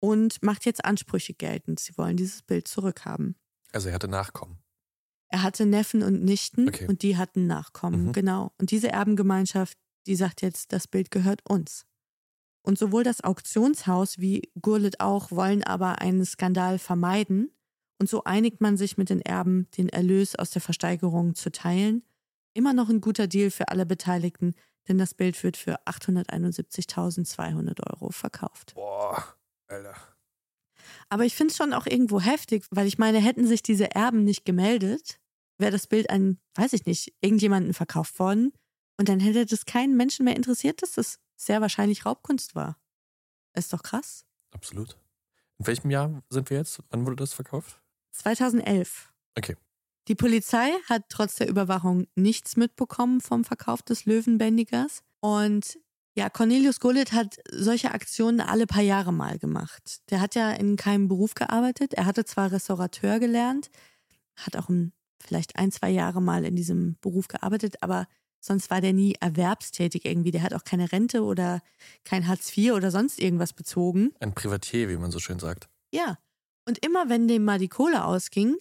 [0.00, 1.80] und macht jetzt Ansprüche geltend.
[1.80, 3.34] Sie wollen dieses Bild zurückhaben.
[3.72, 4.58] Also er hatte Nachkommen.
[5.28, 6.86] Er hatte Neffen und Nichten Okay.
[6.88, 8.12] und die hatten Nachkommen, Mhm.
[8.12, 8.52] genau.
[8.58, 11.86] Und diese Erbengemeinschaft, die sagt jetzt, das Bild gehört uns.
[12.62, 17.50] Und sowohl das Auktionshaus wie Gurlitt auch wollen aber einen Skandal vermeiden.
[17.98, 22.04] Und so einigt man sich mit den Erben, den Erlös aus der Versteigerung zu teilen.
[22.54, 24.54] Immer noch ein guter Deal für alle Beteiligten,
[24.88, 28.74] denn das Bild wird für 871.200 Euro verkauft.
[28.74, 29.24] Boah,
[29.68, 29.94] Alter.
[31.08, 34.24] Aber ich finde es schon auch irgendwo heftig, weil ich meine, hätten sich diese Erben
[34.24, 35.18] nicht gemeldet,
[35.58, 38.52] wäre das Bild an, weiß ich nicht, irgendjemanden verkauft worden
[38.98, 42.76] und dann hätte das keinen Menschen mehr interessiert, dass das sehr wahrscheinlich Raubkunst war.
[43.54, 44.24] Ist doch krass.
[44.52, 44.96] Absolut.
[45.58, 46.82] In welchem Jahr sind wir jetzt?
[46.90, 47.80] Wann wurde das verkauft?
[48.12, 49.12] 2011.
[49.36, 49.56] Okay.
[50.08, 55.02] Die Polizei hat trotz der Überwachung nichts mitbekommen vom Verkauf des Löwenbändigers.
[55.20, 55.78] Und
[56.14, 60.00] ja, Cornelius Gullit hat solche Aktionen alle paar Jahre mal gemacht.
[60.10, 61.94] Der hat ja in keinem Beruf gearbeitet.
[61.94, 63.70] Er hatte zwar Restaurateur gelernt,
[64.36, 64.68] hat auch
[65.22, 68.06] vielleicht ein, zwei Jahre mal in diesem Beruf gearbeitet, aber
[68.40, 70.30] sonst war der nie erwerbstätig irgendwie.
[70.30, 71.60] Der hat auch keine Rente oder
[72.04, 74.12] kein Hartz IV oder sonst irgendwas bezogen.
[74.20, 75.68] Ein Privatier, wie man so schön sagt.
[75.92, 76.18] Ja.
[76.66, 78.56] Und immer wenn dem mal die Kohle ausging,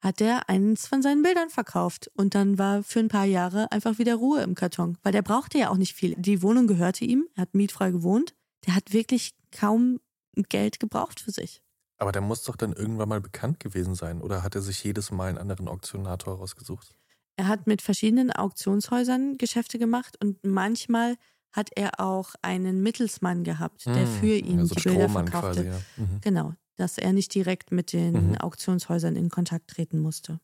[0.00, 2.10] hat er eins von seinen Bildern verkauft.
[2.14, 4.98] Und dann war für ein paar Jahre einfach wieder Ruhe im Karton.
[5.02, 6.14] Weil der brauchte ja auch nicht viel.
[6.16, 8.34] Die Wohnung gehörte ihm, er hat mietfrei gewohnt.
[8.66, 10.00] Der hat wirklich kaum
[10.48, 11.62] Geld gebraucht für sich.
[11.96, 14.20] Aber der muss doch dann irgendwann mal bekannt gewesen sein.
[14.20, 16.94] Oder hat er sich jedes Mal einen anderen Auktionator rausgesucht?
[17.36, 21.16] Er hat mit verschiedenen Auktionshäusern Geschäfte gemacht und manchmal
[21.52, 25.64] hat er auch einen Mittelsmann gehabt, der Hm, für ihn also die Bilder Strohmann verkaufte.
[25.64, 25.80] quasi, ja.
[26.04, 26.20] Mhm.
[26.20, 26.54] Genau.
[26.76, 28.38] dass er nicht direkt mit den Mhm.
[28.38, 30.40] Auktionshäusern in Kontakt treten musste.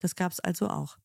[0.00, 0.96] Das gab es also auch.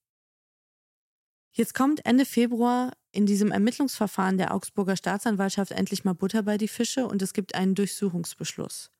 [1.51, 6.69] Jetzt kommt Ende Februar in diesem Ermittlungsverfahren der Augsburger Staatsanwaltschaft endlich mal Butter bei die
[6.69, 8.91] Fische und es gibt einen Durchsuchungsbeschluss.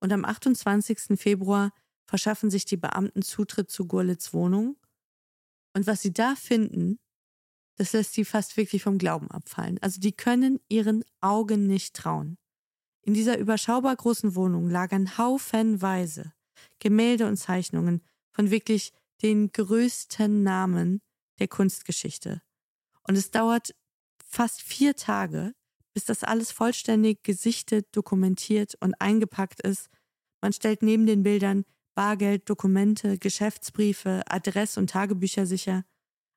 [0.00, 1.18] Und am 28.
[1.18, 1.72] Februar
[2.04, 4.76] verschaffen sich die Beamten Zutritt zu Gurlitz Wohnung.
[5.76, 6.98] Und was sie da finden,
[7.76, 9.76] das lässt sie fast wirklich vom Glauben abfallen.
[9.82, 12.38] Also die können ihren Augen nicht trauen.
[13.02, 16.32] In dieser überschaubar großen Wohnung lagern haufenweise
[16.78, 21.02] Gemälde und Zeichnungen von wirklich den größten Namen
[21.40, 22.40] der Kunstgeschichte.
[23.02, 23.74] Und es dauert
[24.24, 25.52] fast vier Tage,
[25.92, 29.90] bis das alles vollständig gesichtet, dokumentiert und eingepackt ist.
[30.40, 35.84] Man stellt neben den Bildern Bargeld, Dokumente, Geschäftsbriefe, Adress- und Tagebücher sicher.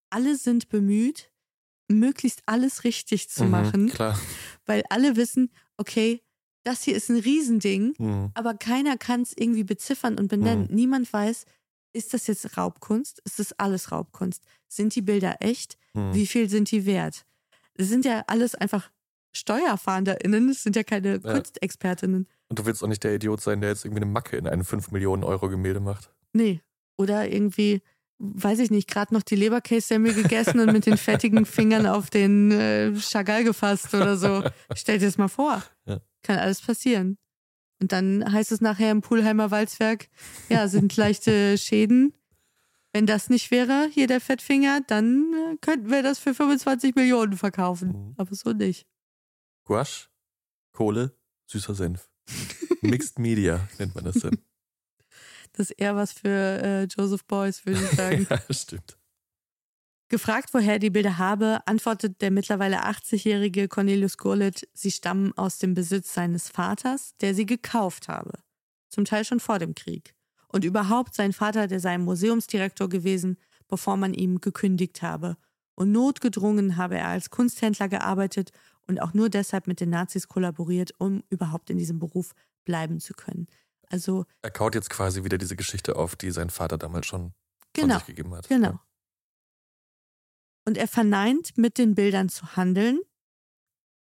[0.09, 1.31] Alle sind bemüht,
[1.87, 4.19] möglichst alles richtig zu Mhm, machen, Klar.
[4.65, 6.21] weil alle wissen, okay,
[6.63, 8.31] das hier ist ein Riesending, Mhm.
[8.33, 10.67] aber keiner kann es irgendwie beziffern und benennen.
[10.69, 10.75] Mhm.
[10.75, 11.45] Niemand weiß,
[11.93, 13.19] ist das jetzt Raubkunst?
[13.25, 14.43] Ist das alles Raubkunst?
[14.67, 15.77] Sind die Bilder echt?
[15.93, 16.13] Mhm.
[16.13, 17.25] Wie viel sind die wert?
[17.75, 18.91] Das sind ja alles einfach
[19.35, 21.33] SteuerfahnderInnen, das sind ja keine Ja.
[21.33, 22.27] Kunstexpertinnen.
[22.49, 24.63] Und du willst auch nicht der Idiot sein, der jetzt irgendwie eine Macke in ein
[24.63, 26.11] 5 Millionen Euro Gemälde macht.
[26.33, 26.61] Nee.
[26.97, 27.81] Oder irgendwie,
[28.17, 32.51] weiß ich nicht, gerade noch die Leberkässemmel gegessen und mit den fettigen Fingern auf den
[32.51, 34.43] äh, Chagall gefasst oder so.
[34.75, 35.63] Stell dir das mal vor.
[35.85, 36.01] Ja.
[36.23, 37.17] Kann alles passieren.
[37.81, 40.09] Und dann heißt es nachher im Pulheimer Walzwerk,
[40.49, 42.13] ja, sind leichte Schäden.
[42.91, 47.37] Wenn das nicht wäre, hier der Fettfinger, dann äh, könnten wir das für 25 Millionen
[47.37, 47.89] verkaufen.
[47.89, 48.13] Mhm.
[48.17, 48.87] Aber so nicht.
[49.65, 50.09] Gouache,
[50.73, 52.09] Kohle, süßer Senf.
[52.81, 54.37] Mixed Media nennt man das dann.
[55.53, 58.27] Das ist eher was für äh, Joseph Beuys, würde ich sagen.
[58.29, 58.97] ja, stimmt.
[60.07, 65.57] Gefragt, woher er die Bilder habe, antwortet der mittlerweile 80-jährige Cornelius Gurlitt, sie stammen aus
[65.57, 68.39] dem Besitz seines Vaters, der sie gekauft habe.
[68.89, 70.15] Zum Teil schon vor dem Krieg.
[70.47, 73.37] Und überhaupt sein Vater, der sei Museumsdirektor gewesen,
[73.67, 75.37] bevor man ihm gekündigt habe.
[75.75, 78.51] Und notgedrungen habe er als Kunsthändler gearbeitet
[78.89, 82.33] und auch nur deshalb mit den Nazis kollaboriert, um überhaupt in diesem Beruf
[82.65, 83.45] bleiben zu können.
[83.87, 87.33] Also Er kaut jetzt quasi wieder diese Geschichte auf, die sein Vater damals schon
[87.73, 87.93] genau.
[87.93, 88.49] von sich gegeben hat.
[88.49, 88.79] Genau.
[90.65, 92.99] Und er verneint, mit den Bildern zu handeln.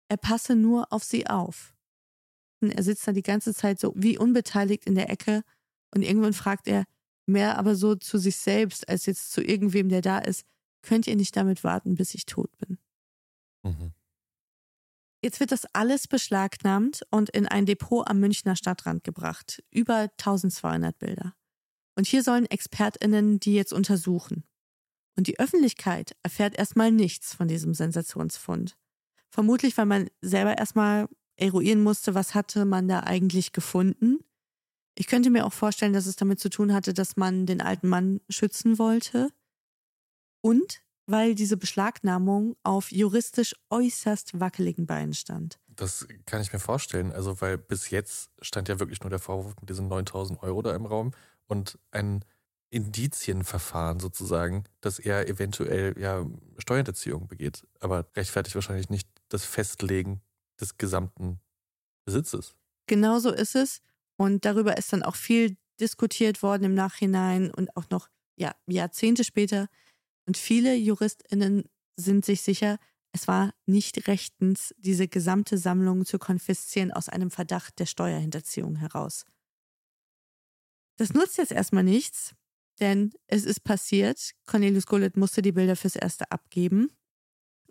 [0.09, 1.75] Er passe nur auf sie auf.
[2.59, 5.43] Und er sitzt da die ganze Zeit so wie unbeteiligt in der Ecke
[5.93, 6.85] und irgendwann fragt er,
[7.27, 10.43] mehr aber so zu sich selbst als jetzt zu irgendwem, der da ist,
[10.81, 12.79] könnt ihr nicht damit warten, bis ich tot bin.
[13.63, 13.93] Mhm.
[15.23, 19.63] Jetzt wird das alles beschlagnahmt und in ein Depot am Münchner Stadtrand gebracht.
[19.69, 21.35] Über 1200 Bilder.
[21.95, 24.43] Und hier sollen ExpertInnen die jetzt untersuchen.
[25.15, 28.77] Und die Öffentlichkeit erfährt erstmal nichts von diesem Sensationsfund.
[29.29, 34.19] Vermutlich, weil man selber erstmal eruieren musste, was hatte man da eigentlich gefunden.
[34.97, 37.87] Ich könnte mir auch vorstellen, dass es damit zu tun hatte, dass man den alten
[37.87, 39.29] Mann schützen wollte.
[40.41, 40.81] Und
[41.11, 45.59] weil diese Beschlagnahmung auf juristisch äußerst wackeligen Beinen stand.
[45.67, 47.11] Das kann ich mir vorstellen.
[47.11, 50.75] Also, weil bis jetzt stand ja wirklich nur der Vorwurf mit diesen 9000 Euro da
[50.75, 51.11] im Raum
[51.47, 52.23] und ein
[52.69, 56.25] Indizienverfahren sozusagen, dass er eventuell ja
[56.57, 57.67] Steuerhinterziehung begeht.
[57.81, 60.21] Aber rechtfertigt wahrscheinlich nicht das Festlegen
[60.59, 61.41] des gesamten
[62.05, 62.55] Besitzes.
[62.87, 63.81] Genau so ist es.
[64.15, 69.23] Und darüber ist dann auch viel diskutiert worden im Nachhinein und auch noch ja, Jahrzehnte
[69.23, 69.67] später.
[70.25, 72.77] Und viele JuristInnen sind sich sicher,
[73.13, 79.25] es war nicht rechtens, diese gesamte Sammlung zu konfiszieren aus einem Verdacht der Steuerhinterziehung heraus.
[80.97, 82.33] Das nutzt jetzt erstmal nichts,
[82.79, 84.31] denn es ist passiert.
[84.45, 86.89] Cornelius Gullit musste die Bilder fürs Erste abgeben.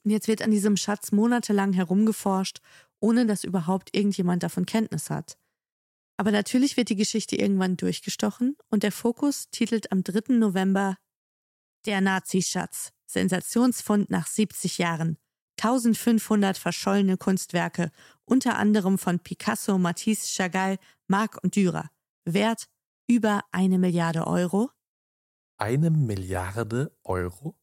[0.02, 2.60] Und jetzt wird an diesem Schatz monatelang herumgeforscht,
[3.00, 5.38] ohne dass überhaupt irgendjemand davon Kenntnis hat.
[6.16, 10.34] Aber natürlich wird die Geschichte irgendwann durchgestochen und der Fokus titelt am 3.
[10.34, 10.96] November
[11.86, 12.92] Der Nazischatz.
[13.06, 15.16] Sensationsfund nach 70 Jahren.
[15.60, 17.90] 1500 verschollene Kunstwerke,
[18.24, 21.90] unter anderem von Picasso, Matisse, Chagall, Marc und Dürer.
[22.24, 22.68] Wert
[23.08, 24.70] über eine Milliarde Euro.
[25.58, 27.56] Eine Milliarde Euro?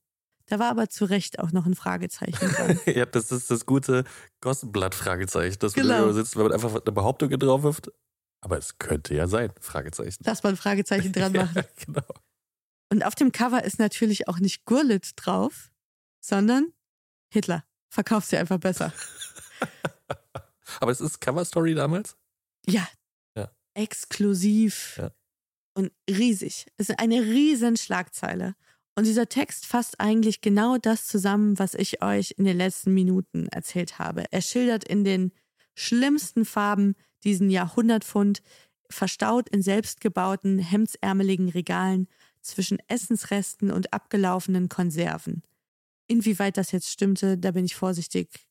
[0.46, 2.80] Da war aber zu Recht auch noch ein Fragezeichen dran.
[2.86, 4.04] ja, das ist das gute
[4.42, 6.06] Gossenblatt-Fragezeichen, das Genau.
[6.06, 7.92] man sitzt, wenn man einfach eine Behauptung drauf wirft.
[8.42, 10.24] Aber es könnte ja sein, Fragezeichen.
[10.24, 11.56] Lass mal ein Fragezeichen dran machen.
[11.56, 12.08] Ja, genau.
[12.90, 15.72] Und auf dem Cover ist natürlich auch nicht Gurlitt drauf,
[16.20, 16.74] sondern
[17.30, 17.64] Hitler.
[17.90, 18.94] Verkauft sie einfach besser.
[20.80, 22.18] Aber es ist Cover Story damals?
[22.66, 22.88] Ja.
[23.36, 23.52] Ja.
[23.74, 24.98] Exklusiv.
[24.98, 25.12] Ja.
[25.74, 26.68] Und riesig.
[26.78, 28.56] Es ist eine riesen Schlagzeile.
[28.96, 33.48] Und dieser Text fasst eigentlich genau das zusammen, was ich euch in den letzten Minuten
[33.50, 34.26] erzählt habe.
[34.32, 35.32] Er schildert in den
[35.76, 38.42] schlimmsten Farben diesen Jahrhundertfund.
[38.90, 42.08] verstaut in selbstgebauten, hemdsärmeligen Regalen
[42.48, 45.44] zwischen Essensresten und abgelaufenen Konserven.
[46.08, 48.48] Inwieweit das jetzt stimmte, da bin ich vorsichtig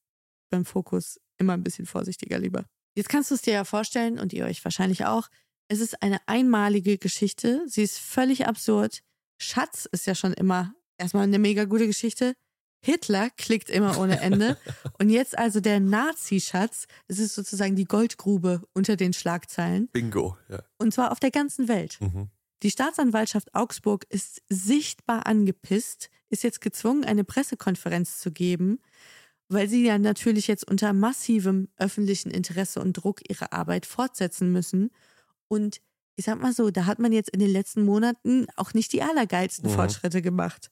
[0.51, 2.67] beim Fokus immer ein bisschen vorsichtiger lieber.
[2.95, 5.29] Jetzt kannst du es dir ja vorstellen und ihr euch wahrscheinlich auch.
[5.69, 7.63] Es ist eine einmalige Geschichte.
[7.67, 9.01] Sie ist völlig absurd.
[9.39, 12.35] Schatz ist ja schon immer erstmal eine mega gute Geschichte.
[12.85, 14.57] Hitler klickt immer ohne Ende.
[14.99, 16.87] Und jetzt also der Nazi-Schatz.
[17.09, 19.89] Es ist sozusagen die Goldgrube unter den Schlagzeilen.
[19.89, 20.63] Bingo, ja.
[20.79, 21.99] Und zwar auf der ganzen Welt.
[22.01, 22.31] Mhm.
[22.63, 28.81] Die Staatsanwaltschaft Augsburg ist sichtbar angepisst, ist jetzt gezwungen, eine Pressekonferenz zu geben,
[29.49, 34.91] weil sie ja natürlich jetzt unter massivem öffentlichen Interesse und Druck ihre Arbeit fortsetzen müssen.
[35.49, 35.81] Und
[36.17, 39.03] ich sag mal so, da hat man jetzt in den letzten Monaten auch nicht die
[39.03, 39.75] allergeilsten Mhm.
[39.75, 40.71] Fortschritte gemacht.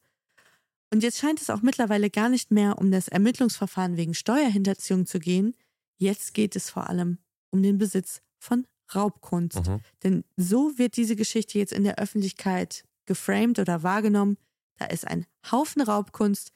[0.91, 5.19] Und jetzt scheint es auch mittlerweile gar nicht mehr um das Ermittlungsverfahren wegen Steuerhinterziehung zu
[5.19, 5.55] gehen.
[5.99, 7.19] Jetzt geht es vor allem
[7.51, 9.67] um den Besitz von Raubkunst.
[9.67, 9.81] Mhm.
[10.03, 14.37] Denn so wird diese Geschichte jetzt in der Öffentlichkeit geframed oder wahrgenommen.
[14.77, 16.51] Da ist ein Haufen Raubkunst,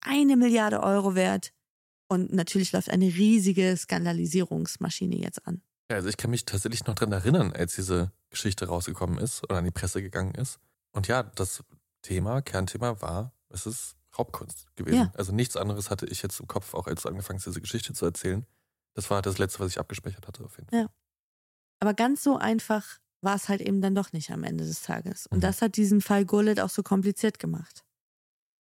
[0.00, 1.52] eine Milliarde Euro wert.
[2.08, 5.62] Und natürlich läuft eine riesige Skandalisierungsmaschine jetzt an.
[5.90, 9.56] Ja, also ich kann mich tatsächlich noch dran erinnern, als diese Geschichte rausgekommen ist oder
[9.56, 10.58] an die Presse gegangen ist.
[10.92, 11.62] Und ja, das
[12.02, 14.96] Thema, Kernthema war, es ist Raubkunst gewesen.
[14.96, 15.12] Ja.
[15.14, 17.92] Also nichts anderes hatte ich jetzt im Kopf, auch als du angefangen hast, diese Geschichte
[17.92, 18.46] zu erzählen.
[18.94, 20.80] Das war das Letzte, was ich abgespeichert hatte, auf jeden Fall.
[20.80, 20.90] Ja.
[21.80, 25.26] Aber ganz so einfach war es halt eben dann doch nicht am Ende des Tages.
[25.26, 25.42] Und Mhm.
[25.42, 27.84] das hat diesen Fall Gurlitt auch so kompliziert gemacht.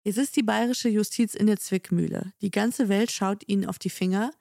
[0.03, 2.31] Jetzt ist die bayerische Justiz in der Zwickmühle.
[2.41, 4.31] Die ganze Welt schaut ihnen auf die Finger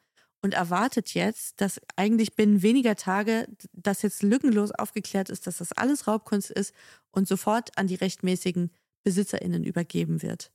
[0.42, 5.72] und erwartet jetzt, dass eigentlich binnen weniger Tage das jetzt lückenlos aufgeklärt ist, dass das
[5.72, 6.72] alles Raubkunst ist
[7.10, 8.70] und sofort an die rechtmäßigen
[9.02, 10.52] BesitzerInnen übergeben wird.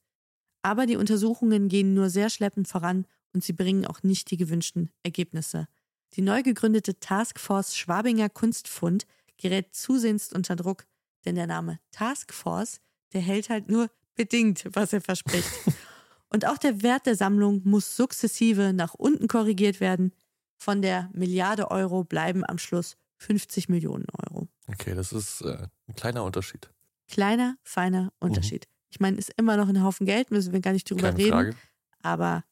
[0.62, 4.92] Aber die Untersuchungen gehen nur sehr schleppend voran und sie bringen auch nicht die gewünschten
[5.04, 5.68] Ergebnisse.
[6.16, 9.06] Die neu gegründete Taskforce Schwabinger Kunstfund
[9.38, 10.86] gerät zusehends unter Druck,
[11.26, 12.82] denn der Name Taskforce,
[13.14, 15.50] der hält halt nur bedingt, was er verspricht.
[16.30, 20.14] Und auch der Wert der Sammlung muss sukzessive nach unten korrigiert werden.
[20.58, 24.48] Von der Milliarde Euro bleiben am Schluss 50 Millionen Euro.
[24.68, 26.72] Okay, das ist äh, ein kleiner Unterschied.
[27.08, 28.68] Kleiner, feiner Unterschied.
[28.90, 31.32] Ich meine, ist immer noch ein Haufen Geld, müssen wir gar nicht drüber Keine reden.
[31.32, 31.56] Frage.
[32.02, 32.44] Aber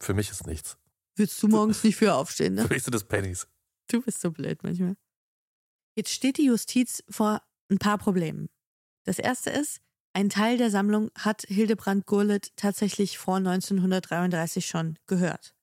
[0.00, 0.76] Für mich ist nichts.
[1.20, 2.66] Würdest du morgens nicht für aufstehen, ne?
[2.70, 3.46] Mich sind das Pennies.
[3.88, 4.96] Du bist so blöd manchmal.
[5.94, 8.48] Jetzt steht die Justiz vor ein paar Problemen.
[9.04, 9.80] Das erste ist,
[10.12, 15.54] ein Teil der Sammlung hat Hildebrand Gurlitt tatsächlich vor 1933 schon gehört.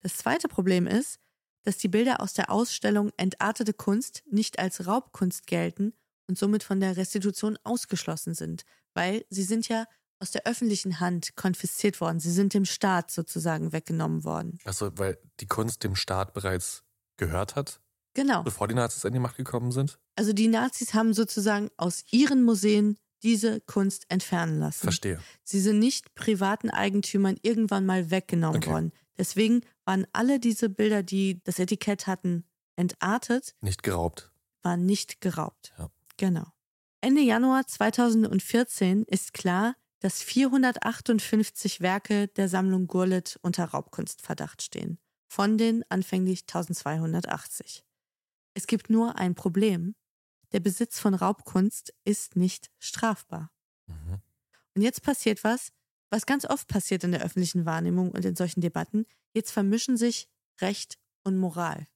[0.00, 1.18] Das zweite Problem ist,
[1.62, 5.94] dass die Bilder aus der Ausstellung Entartete Kunst nicht als Raubkunst gelten
[6.26, 9.86] und somit von der Restitution ausgeschlossen sind, weil sie sind ja
[10.20, 12.20] aus der öffentlichen Hand konfisziert worden.
[12.20, 14.58] Sie sind dem Staat sozusagen weggenommen worden.
[14.64, 16.82] Achso, weil die Kunst dem Staat bereits
[17.16, 17.80] gehört hat,
[18.14, 18.42] Genau.
[18.42, 19.98] bevor die Nazis an die Macht gekommen sind?
[20.16, 24.80] Also die Nazis haben sozusagen aus ihren Museen diese Kunst entfernen lassen.
[24.82, 25.20] Verstehe.
[25.44, 28.70] Sie sind nicht privaten Eigentümern irgendwann mal weggenommen Okay.
[28.70, 28.92] worden.
[29.16, 32.44] Deswegen waren alle diese Bilder, die das Etikett hatten,
[32.76, 34.30] entartet, Nicht geraubt.
[34.62, 35.72] waren nicht geraubt.
[35.78, 35.90] Ja.
[36.16, 36.46] Genau.
[37.00, 44.98] Ende Januar 2014 ist klar, dass 458 Werke der Sammlung Gurlitt unter Raubkunstverdacht stehen.
[45.28, 47.84] Von den anfänglich 1280.
[48.54, 49.94] Es gibt nur ein Problem.
[50.52, 53.50] Der Besitz von Raubkunst ist nicht strafbar.
[53.86, 54.20] Mhm.
[54.74, 55.72] Und jetzt passiert was,
[56.10, 59.04] was ganz oft passiert in der öffentlichen Wahrnehmung und in solchen Debatten.
[59.34, 60.28] Jetzt vermischen sich
[60.60, 61.86] Recht und Moral.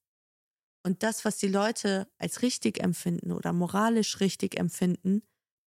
[0.82, 5.22] Und das, was die Leute als richtig empfinden oder moralisch richtig empfinden,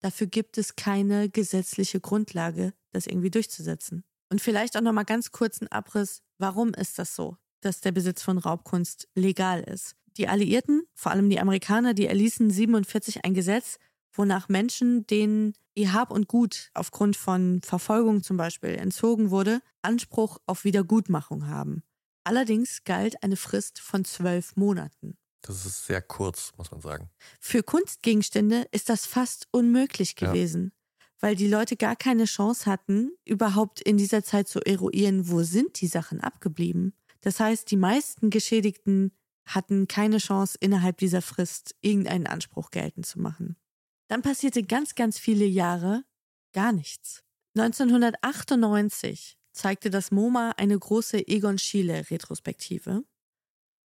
[0.06, 4.04] dafür gibt es keine gesetzliche Grundlage, das irgendwie durchzusetzen.
[4.30, 7.92] Und vielleicht auch noch mal ganz kurz ein Abriss, warum ist das so, dass der
[7.92, 9.96] Besitz von Raubkunst legal ist?
[10.18, 13.80] Die Alliierten, vor allem die Amerikaner, die erließen 47 ein Gesetz,
[14.14, 20.38] wonach Menschen, denen ihr Hab und Gut aufgrund von Verfolgung zum Beispiel entzogen wurde, Anspruch
[20.46, 21.82] auf Wiedergutmachung haben.
[22.24, 25.18] Allerdings galt eine Frist von zwölf Monaten.
[25.48, 27.10] Das ist sehr kurz, muss man sagen.
[27.40, 30.28] Für Kunstgegenstände ist das fast unmöglich Ja.
[30.32, 30.72] gewesen,
[31.20, 35.80] weil die Leute gar keine Chance hatten, überhaupt in dieser Zeit zu eruieren, wo sind
[35.82, 36.94] die Sachen abgeblieben.
[37.22, 39.12] Das heißt, die meisten Geschädigten
[39.46, 43.56] hatten keine Chance, innerhalb dieser Frist irgendeinen Anspruch geltend zu machen.
[44.08, 46.04] Dann passierte ganz, ganz viele Jahre
[46.54, 47.24] gar nichts.
[47.58, 53.04] 1998 zeigte das MoMA eine große Egon Schiele Retrospektive,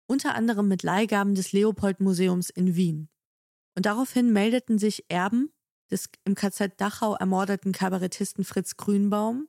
[0.09, 3.09] unter anderem mit Leihgaben des Leopold Museums in Wien.
[3.77, 5.53] Und daraufhin meldeten sich Erben
[5.91, 9.49] des im KZ Dachau ermordeten Kabarettisten Fritz Grünbaum,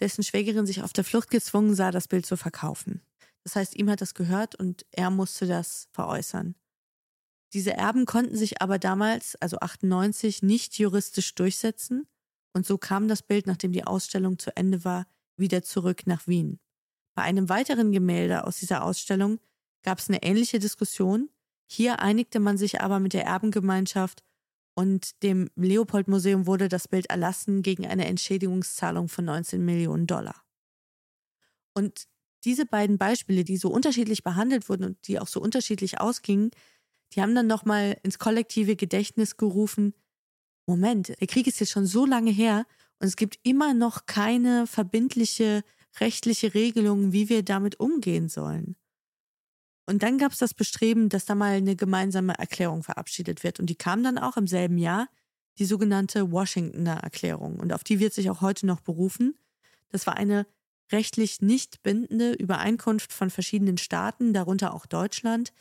[0.00, 3.02] dessen Schwägerin sich auf der Flucht gezwungen sah, das Bild zu verkaufen.
[3.44, 6.54] Das heißt, ihm hat das gehört und er musste das veräußern.
[7.52, 12.06] Diese Erben konnten sich aber damals, also 98, nicht juristisch durchsetzen
[12.54, 16.58] und so kam das Bild, nachdem die Ausstellung zu Ende war, wieder zurück nach Wien.
[17.14, 19.40] Bei einem weiteren Gemälde aus dieser Ausstellung
[19.82, 21.30] gab es eine ähnliche Diskussion.
[21.66, 24.22] Hier einigte man sich aber mit der Erbengemeinschaft
[24.74, 30.44] und dem Leopold-Museum wurde das Bild erlassen gegen eine Entschädigungszahlung von 19 Millionen Dollar.
[31.74, 32.06] Und
[32.44, 36.50] diese beiden Beispiele, die so unterschiedlich behandelt wurden und die auch so unterschiedlich ausgingen,
[37.12, 39.94] die haben dann nochmal ins kollektive Gedächtnis gerufen,
[40.66, 42.66] Moment, der Krieg ist jetzt schon so lange her
[43.00, 45.64] und es gibt immer noch keine verbindliche
[45.98, 48.76] rechtliche Regelung, wie wir damit umgehen sollen.
[49.88, 53.58] Und dann gab es das Bestreben, dass da mal eine gemeinsame Erklärung verabschiedet wird.
[53.58, 55.08] Und die kam dann auch im selben Jahr,
[55.56, 57.58] die sogenannte Washingtoner Erklärung.
[57.58, 59.38] Und auf die wird sich auch heute noch berufen.
[59.88, 60.46] Das war eine
[60.92, 65.54] rechtlich nicht bindende Übereinkunft von verschiedenen Staaten, darunter auch Deutschland,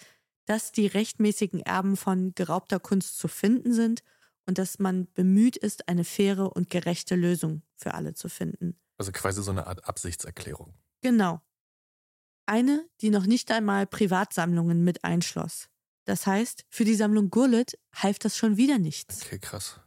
[0.46, 4.04] dass die rechtmäßigen Erben von geraubter Kunst zu finden sind
[4.46, 8.78] und dass man bemüht ist, eine faire und gerechte Lösung für alle zu finden.
[8.98, 10.74] Also quasi so eine Art Absichtserklärung.
[11.00, 11.40] Genau.
[12.48, 15.70] Eine, die noch nicht einmal Privatsammlungen mit einschloss.
[16.06, 19.26] Das heißt, für die Sammlung Gurlitt half das schon wieder nichts.
[19.26, 19.80] Okay, krass.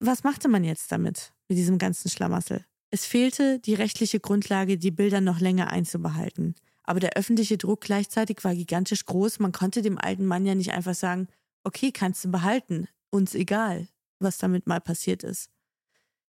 [0.00, 2.64] Was machte man jetzt damit, mit diesem ganzen Schlamassel?
[2.90, 6.54] Es fehlte die rechtliche Grundlage, die Bilder noch länger einzubehalten.
[6.84, 9.38] Aber der öffentliche Druck gleichzeitig war gigantisch groß.
[9.38, 11.28] Man konnte dem alten Mann ja nicht einfach sagen,
[11.64, 13.88] okay, kannst du behalten, uns egal
[14.18, 15.50] was damit mal passiert ist.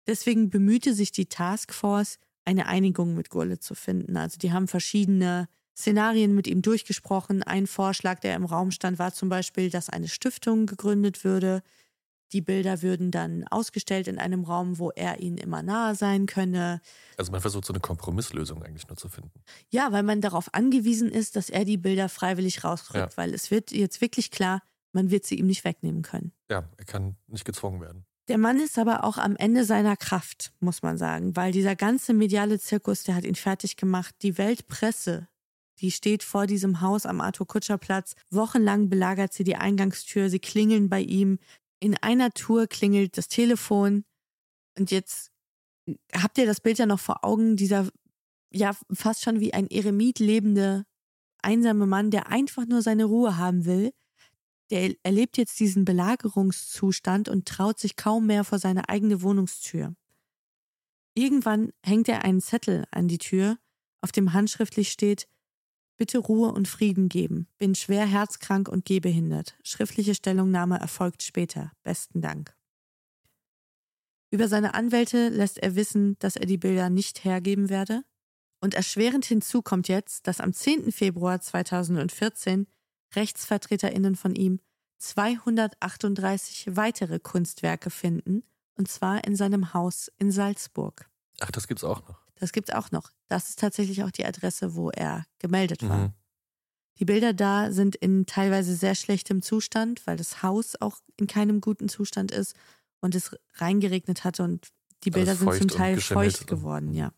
[0.08, 4.18] Deswegen bemühte sich die Taskforce, eine Einigung mit Gurle zu finden.
[4.18, 5.48] Also die haben verschiedene
[5.82, 7.44] Szenarien mit ihm durchgesprochen.
[7.44, 11.62] Ein Vorschlag, der im Raum stand, war zum Beispiel, dass eine Stiftung gegründet würde.
[12.32, 16.82] Die Bilder würden dann ausgestellt in einem Raum, wo er ihnen immer nahe sein könne.
[17.18, 19.42] Also man versucht so eine Kompromisslösung eigentlich nur zu finden.
[19.70, 23.18] Ja, weil man darauf angewiesen ist, dass er die Bilder freiwillig rauskriegt, ja.
[23.18, 24.62] weil es wird jetzt wirklich klar,
[24.94, 26.32] man wird sie ihm nicht wegnehmen können.
[26.50, 28.06] Ja, er kann nicht gezwungen werden.
[28.28, 32.14] Der Mann ist aber auch am Ende seiner Kraft, muss man sagen, weil dieser ganze
[32.14, 34.16] mediale Zirkus, der hat ihn fertig gemacht.
[34.22, 35.28] Die Weltpresse,
[35.82, 38.16] die steht vor diesem Haus am Arthur-Kutscher-Platz.
[38.30, 41.40] Wochenlang belagert sie die Eingangstür, sie klingeln bei ihm.
[41.80, 44.06] In einer Tour klingelt das Telefon.
[44.78, 45.32] Und jetzt
[46.14, 47.90] habt ihr das Bild ja noch vor Augen, dieser
[48.54, 50.86] ja fast schon wie ein Eremit lebende,
[51.42, 53.92] einsame Mann, der einfach nur seine Ruhe haben will
[54.72, 59.94] der erlebt jetzt diesen Belagerungszustand und traut sich kaum mehr vor seine eigene Wohnungstür.
[61.14, 63.58] Irgendwann hängt er einen Zettel an die Tür,
[64.00, 65.28] auf dem handschriftlich steht
[66.02, 67.48] Bitte Ruhe und Frieden geben.
[67.60, 69.56] Bin schwer herzkrank und gehbehindert.
[69.64, 71.74] Schriftliche Stellungnahme erfolgt später.
[71.84, 72.58] Besten Dank.
[74.32, 78.02] Über seine Anwälte lässt er wissen, dass er die Bilder nicht hergeben werde.
[78.62, 80.92] Und erschwerend hinzu kommt jetzt, dass am 10.
[80.92, 82.66] Februar 2014
[83.16, 84.60] RechtsvertreterInnen von ihm
[84.98, 88.42] 238 weitere Kunstwerke finden,
[88.74, 91.08] und zwar in seinem Haus in Salzburg.
[91.42, 92.21] Ach, das gibt's auch noch.
[92.42, 93.12] Das gibt's auch noch.
[93.28, 96.08] Das ist tatsächlich auch die Adresse, wo er gemeldet war.
[96.08, 96.14] Mhm.
[96.98, 101.62] Die Bilder da sind in teilweise sehr schlechtem Zustand, weil das Haus auch in keinem
[101.62, 102.56] guten Zustand ist
[103.00, 104.70] und es reingeregnet hatte und
[105.04, 107.14] die Bilder sind zum Teil feucht geworden, ja.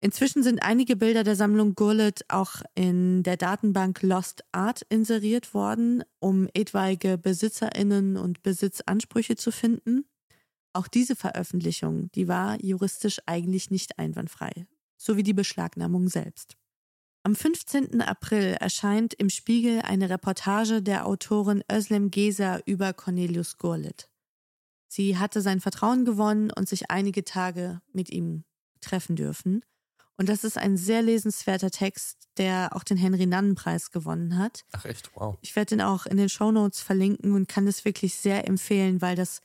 [0.00, 6.02] Inzwischen sind einige Bilder der Sammlung Gurlitt auch in der Datenbank Lost Art inseriert worden,
[6.18, 10.06] um etwaige BesitzerInnen und Besitzansprüche zu finden.
[10.78, 14.64] Auch diese Veröffentlichung, die war juristisch eigentlich nicht einwandfrei,
[14.96, 16.56] so wie die Beschlagnahmung selbst.
[17.24, 18.00] Am 15.
[18.00, 24.08] April erscheint im Spiegel eine Reportage der Autorin Özlem Geser über Cornelius Gurlitt.
[24.86, 28.44] Sie hatte sein Vertrauen gewonnen und sich einige Tage mit ihm
[28.80, 29.64] treffen dürfen.
[30.16, 34.64] Und das ist ein sehr lesenswerter Text, der auch den Henry-Nannen-Preis gewonnen hat.
[34.70, 35.38] Ach echt, wow.
[35.40, 39.16] Ich werde den auch in den Shownotes verlinken und kann das wirklich sehr empfehlen, weil
[39.16, 39.40] das,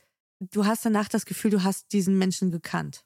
[0.50, 3.04] du hast danach das Gefühl, du hast diesen Menschen gekannt.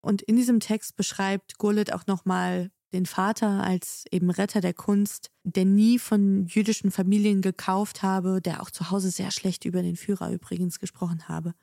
[0.00, 5.30] Und in diesem Text beschreibt Gurlitt auch nochmal den Vater als eben Retter der Kunst,
[5.44, 9.96] der nie von jüdischen Familien gekauft habe, der auch zu Hause sehr schlecht über den
[9.96, 11.54] Führer übrigens gesprochen habe.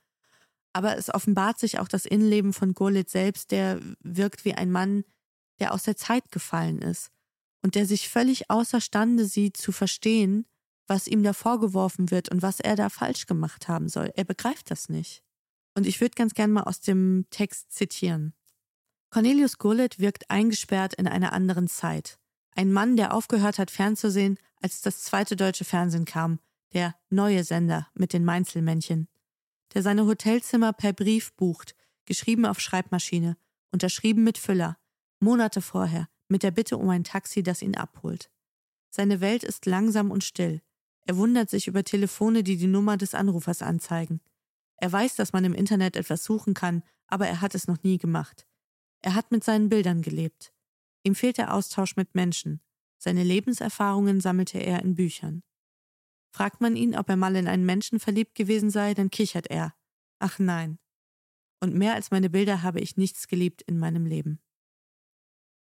[0.73, 5.03] Aber es offenbart sich auch das Innenleben von Gurlitt selbst, der wirkt wie ein Mann,
[5.59, 7.11] der aus der Zeit gefallen ist
[7.61, 10.45] und der sich völlig außerstande sieht zu verstehen,
[10.89, 14.11] was ihm da vorgeworfen wird und was er da falsch gemacht haben soll.
[14.15, 15.23] Er begreift das nicht.
[15.75, 18.33] Und ich würde ganz gern mal aus dem Text zitieren.
[19.11, 22.19] Cornelius Gullet wirkt eingesperrt in einer anderen Zeit.
[22.55, 26.39] Ein Mann, der aufgehört hat fernzusehen, als das zweite deutsche Fernsehen kam,
[26.73, 29.07] der neue Sender mit den Mainzelmännchen.
[29.73, 31.75] Der seine Hotelzimmer per Brief bucht,
[32.05, 33.37] geschrieben auf Schreibmaschine,
[33.71, 34.77] unterschrieben mit Füller,
[35.19, 38.29] Monate vorher, mit der Bitte um ein Taxi, das ihn abholt.
[38.89, 40.61] Seine Welt ist langsam und still.
[41.05, 44.21] Er wundert sich über Telefone, die die Nummer des Anrufers anzeigen.
[44.77, 47.97] Er weiß, dass man im Internet etwas suchen kann, aber er hat es noch nie
[47.97, 48.47] gemacht.
[49.01, 50.53] Er hat mit seinen Bildern gelebt.
[51.03, 52.61] Ihm fehlt der Austausch mit Menschen.
[52.97, 55.43] Seine Lebenserfahrungen sammelte er in Büchern.
[56.31, 59.73] Fragt man ihn, ob er mal in einen Menschen verliebt gewesen sei, dann kichert er.
[60.19, 60.77] Ach nein.
[61.61, 64.39] Und mehr als meine Bilder habe ich nichts geliebt in meinem Leben.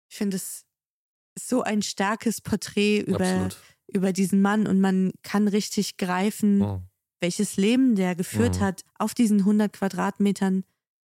[0.09, 0.65] Ich finde es
[1.37, 3.49] so ein starkes Porträt über,
[3.87, 6.81] über diesen Mann und man kann richtig greifen, oh.
[7.19, 8.61] welches Leben der geführt oh.
[8.61, 10.63] hat auf diesen 100 Quadratmetern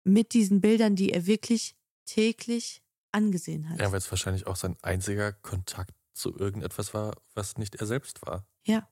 [0.03, 3.80] mit diesen Bildern, die er wirklich täglich angesehen hat.
[3.80, 8.22] Ja, weil es wahrscheinlich auch sein einziger Kontakt zu irgendetwas war, was nicht er selbst
[8.26, 8.45] war.
[8.65, 8.89] Ja.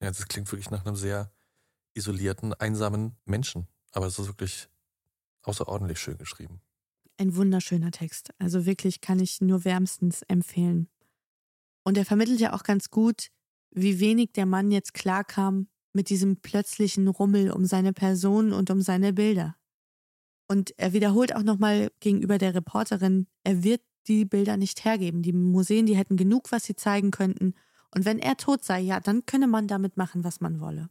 [0.00, 1.32] Ja, das klingt wirklich nach einem sehr
[1.94, 3.68] isolierten, einsamen Menschen.
[3.92, 4.68] Aber es ist wirklich
[5.42, 6.60] außerordentlich schön geschrieben.
[7.18, 8.30] Ein wunderschöner Text.
[8.38, 10.88] Also wirklich kann ich nur wärmstens empfehlen.
[11.82, 13.28] Und er vermittelt ja auch ganz gut,
[13.70, 18.80] wie wenig der Mann jetzt klarkam mit diesem plötzlichen Rummel um seine Person und um
[18.80, 19.56] seine Bilder.
[20.48, 25.22] Und er wiederholt auch nochmal gegenüber der Reporterin, er wird die Bilder nicht hergeben.
[25.22, 27.54] Die Museen, die hätten genug, was sie zeigen könnten.
[27.94, 30.90] Und wenn er tot sei, ja, dann könne man damit machen, was man wolle.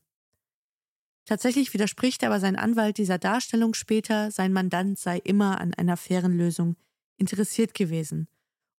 [1.26, 6.36] Tatsächlich widerspricht aber sein Anwalt dieser Darstellung später, sein Mandant sei immer an einer fairen
[6.36, 6.76] Lösung
[7.18, 8.28] interessiert gewesen.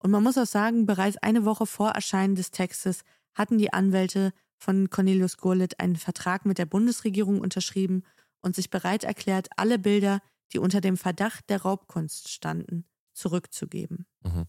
[0.01, 4.33] Und man muss auch sagen, bereits eine Woche vor Erscheinen des Textes hatten die Anwälte
[4.59, 8.03] von Cornelius Gurlitt einen Vertrag mit der Bundesregierung unterschrieben
[8.43, 10.21] und sich bereit erklärt, alle Bilder,
[10.53, 14.07] die unter dem Verdacht der Raubkunst standen, zurückzugeben.
[14.23, 14.47] Mhm.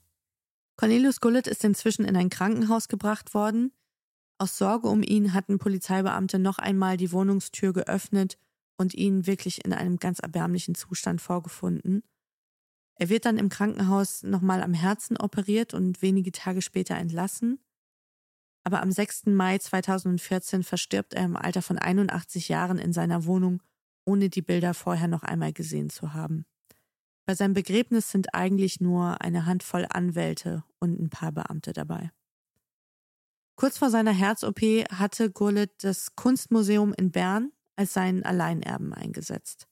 [0.77, 3.71] Cornelius Gullet ist inzwischen in ein Krankenhaus gebracht worden.
[4.37, 8.37] Aus Sorge um ihn hatten Polizeibeamte noch einmal die Wohnungstür geöffnet
[8.77, 12.01] und ihn wirklich in einem ganz erbärmlichen Zustand vorgefunden.
[13.01, 17.59] Er wird dann im Krankenhaus nochmal am Herzen operiert und wenige Tage später entlassen.
[18.63, 19.25] Aber am 6.
[19.25, 23.63] Mai 2014 verstirbt er im Alter von 81 Jahren in seiner Wohnung
[24.05, 26.45] ohne die Bilder vorher noch einmal gesehen zu haben.
[27.25, 32.11] Bei seinem Begräbnis sind eigentlich nur eine Handvoll Anwälte und ein paar Beamte dabei.
[33.55, 39.67] Kurz vor seiner Herz-OP hatte Gurlitt das Kunstmuseum in Bern als seinen Alleinerben eingesetzt.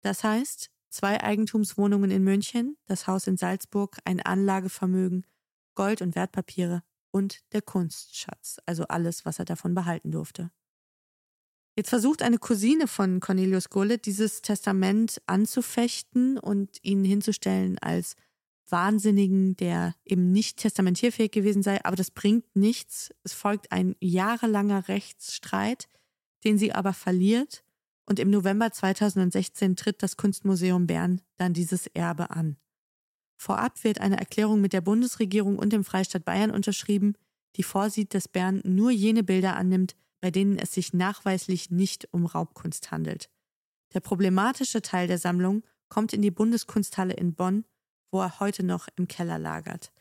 [0.00, 5.26] Das heißt, zwei Eigentumswohnungen in München, das Haus in Salzburg, ein Anlagevermögen,
[5.74, 10.50] Gold und Wertpapiere und der Kunstschatz, also alles, was er davon behalten durfte.
[11.76, 18.14] Jetzt versucht eine Cousine von Cornelius Gurlitt, dieses Testament anzufechten und ihn hinzustellen als
[18.68, 23.12] Wahnsinnigen, der eben nicht testamentierfähig gewesen sei, aber das bringt nichts.
[23.24, 25.88] Es folgt ein jahrelanger Rechtsstreit,
[26.44, 27.64] den sie aber verliert
[28.06, 32.56] und im November 2016 tritt das Kunstmuseum Bern dann dieses Erbe an.
[33.36, 37.14] Vorab wird eine Erklärung mit der Bundesregierung und dem Freistaat Bayern unterschrieben,
[37.56, 42.26] die vorsieht, dass Bern nur jene Bilder annimmt, bei denen es sich nachweislich nicht um
[42.26, 43.28] Raubkunst handelt.
[43.92, 47.64] Der problematische Teil der Sammlung kommt in die Bundeskunsthalle in Bonn,
[48.10, 49.92] wo er heute noch im Keller lagert.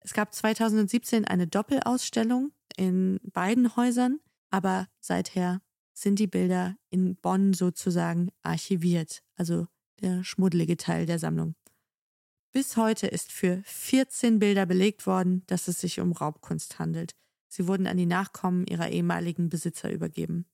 [0.00, 5.60] Es gab 2017 eine Doppelausstellung in beiden Häusern, aber seither
[5.92, 9.66] sind die Bilder in Bonn sozusagen archiviert, also
[10.00, 11.54] der schmuddelige Teil der Sammlung.
[12.52, 17.12] Bis heute ist für 14 Bilder belegt worden, dass es sich um Raubkunst handelt.
[17.48, 20.46] Sie wurden an die Nachkommen ihrer ehemaligen Besitzer übergeben.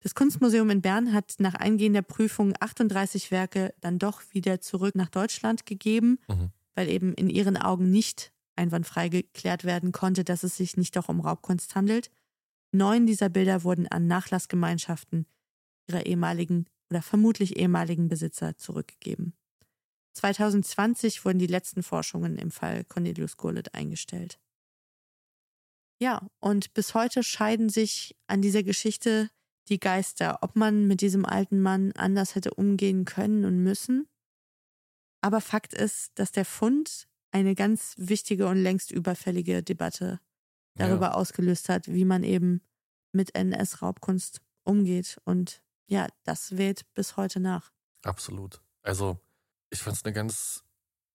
[0.00, 5.10] Das Kunstmuseum in Bern hat nach eingehender Prüfung 38 Werke dann doch wieder zurück nach
[5.10, 6.50] Deutschland gegeben, mhm.
[6.74, 11.08] weil eben in ihren Augen nicht einwandfrei geklärt werden konnte, dass es sich nicht doch
[11.08, 12.10] um Raubkunst handelt.
[12.72, 15.26] Neun dieser Bilder wurden an Nachlassgemeinschaften
[15.88, 19.34] ihrer ehemaligen oder vermutlich ehemaligen Besitzer zurückgegeben.
[20.14, 24.38] 2020 wurden die letzten Forschungen im Fall Cornelius Gurlitt eingestellt.
[26.00, 29.30] Ja, und bis heute scheiden sich an dieser Geschichte
[29.68, 34.08] die Geister, ob man mit diesem alten Mann anders hätte umgehen können und müssen.
[35.20, 40.20] Aber Fakt ist, dass der Fund eine ganz wichtige und längst überfällige Debatte
[40.74, 41.12] darüber ja.
[41.14, 42.62] ausgelöst hat, wie man eben
[43.12, 45.20] mit NS-Raubkunst umgeht.
[45.24, 47.72] Und ja, das weht bis heute nach.
[48.02, 48.62] Absolut.
[48.82, 49.20] Also,
[49.70, 50.64] ich fand es eine ganz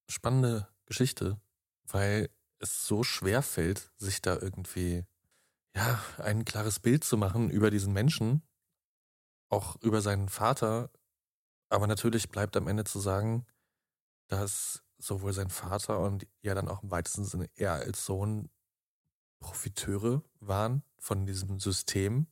[0.09, 1.39] spannende Geschichte,
[1.83, 2.29] weil
[2.59, 5.05] es so schwer fällt, sich da irgendwie
[5.75, 8.41] ja, ein klares Bild zu machen über diesen Menschen,
[9.49, 10.89] auch über seinen Vater.
[11.69, 13.45] Aber natürlich bleibt am Ende zu sagen,
[14.27, 18.49] dass sowohl sein Vater und ja dann auch im weitesten Sinne er als Sohn
[19.39, 22.27] Profiteure waren von diesem System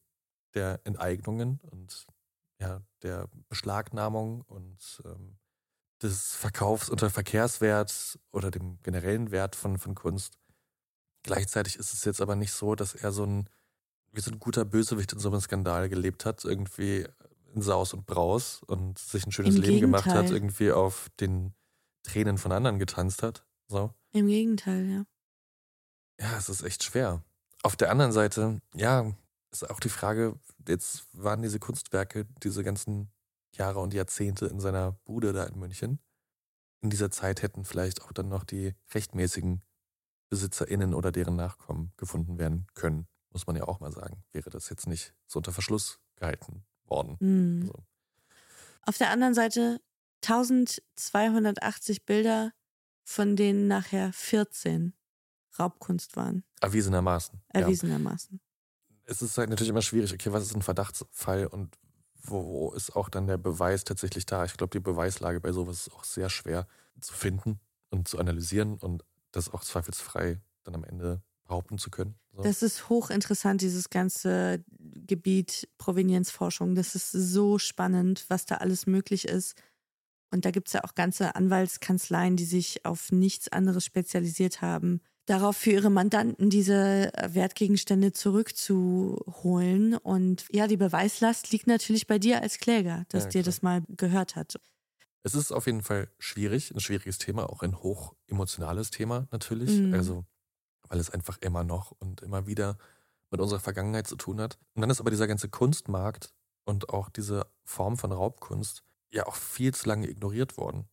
[0.53, 2.07] der Enteignungen und
[2.59, 5.37] ja, der Beschlagnahmung und ähm,
[6.01, 10.37] des Verkaufs unter Verkehrswert oder dem generellen Wert von, von Kunst.
[11.23, 13.49] Gleichzeitig ist es jetzt aber nicht so, dass er so ein
[14.15, 17.05] wie so ein guter Bösewicht in so einem Skandal gelebt hat, irgendwie
[17.53, 20.35] in Saus und Braus und sich ein schönes Im Leben gemacht hat, Gegenteil.
[20.35, 21.53] irgendwie auf den
[22.03, 23.45] Tränen von anderen getanzt hat.
[23.67, 23.93] So.
[24.11, 25.05] Im Gegenteil, ja.
[26.19, 27.23] Ja, es ist echt schwer.
[27.63, 29.11] Auf der anderen Seite, ja,
[29.51, 30.37] ist auch die Frage,
[30.67, 33.11] jetzt waren diese Kunstwerke, diese ganzen
[33.53, 35.99] Jahre und Jahrzehnte in seiner Bude da in München.
[36.81, 39.61] In dieser Zeit hätten vielleicht auch dann noch die rechtmäßigen
[40.29, 44.23] BesitzerInnen oder deren Nachkommen gefunden werden können, muss man ja auch mal sagen.
[44.31, 47.17] Wäre das jetzt nicht so unter Verschluss gehalten worden.
[47.19, 47.67] Mhm.
[47.67, 47.73] So.
[48.81, 49.81] Auf der anderen Seite
[50.23, 52.51] 1280 Bilder,
[53.03, 54.93] von denen nachher 14
[55.59, 57.41] Raubkunst waren, Erwiesenermaßen.
[57.53, 57.61] Ja.
[57.61, 58.39] erwiesenermaßen.
[59.05, 61.77] es ist halt natürlich immer schwierig, okay, was ist ein Verdachtsfall und
[62.23, 64.45] wo, wo ist auch dann der Beweis tatsächlich da?
[64.45, 66.67] Ich glaube, die Beweislage bei sowas ist auch sehr schwer
[66.99, 72.15] zu finden und zu analysieren und das auch zweifelsfrei dann am Ende behaupten zu können.
[72.31, 72.41] So.
[72.41, 76.75] Das ist hochinteressant, dieses ganze Gebiet Provenienzforschung.
[76.75, 79.55] Das ist so spannend, was da alles möglich ist.
[80.31, 85.01] Und da gibt es ja auch ganze Anwaltskanzleien, die sich auf nichts anderes spezialisiert haben,
[85.25, 89.95] darauf für ihre Mandanten diese Wertgegenstände zurückzuholen.
[89.97, 93.83] Und ja, die Beweislast liegt natürlich bei dir als Kläger, dass Ja, dir das mal
[93.89, 94.55] gehört hat.
[95.23, 99.71] Es ist auf jeden Fall schwierig, ein schwieriges Thema, auch ein hoch emotionales Thema natürlich.
[99.71, 99.93] Mhm.
[99.93, 100.25] Also,
[100.87, 102.77] weil es einfach immer noch und immer wieder
[103.31, 104.59] mit unserer Vergangenheit zu tun hat.
[104.75, 106.33] Und dann ist aber dieser ganze Kunstmarkt
[106.65, 110.87] und auch diese Form von Raubkunst ja auch viel zu lange ignoriert worden.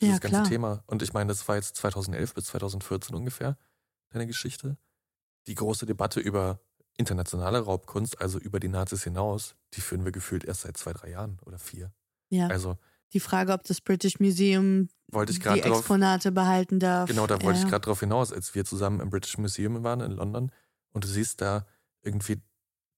[0.00, 0.42] Dieses Ja, ganze.
[0.42, 0.82] Thema.
[0.86, 3.56] Und ich meine, das war jetzt 2011 bis 2014 ungefähr
[4.10, 4.76] deine Geschichte.
[5.46, 6.60] Die große Debatte über
[6.96, 11.10] internationale Raubkunst, also über die Nazis hinaus, die führen wir gefühlt erst seit zwei, drei
[11.10, 11.92] Jahren oder vier.
[12.30, 12.48] Ja.
[12.48, 12.78] Also
[13.12, 15.78] die Frage, ob das British Museum die drauf.
[15.78, 17.08] Exponate behalten darf.
[17.08, 17.64] Genau, da wollte ja.
[17.64, 20.50] ich gerade drauf hinaus, als wir zusammen im British Museum waren in London
[20.92, 21.66] und du siehst da
[22.02, 22.42] irgendwie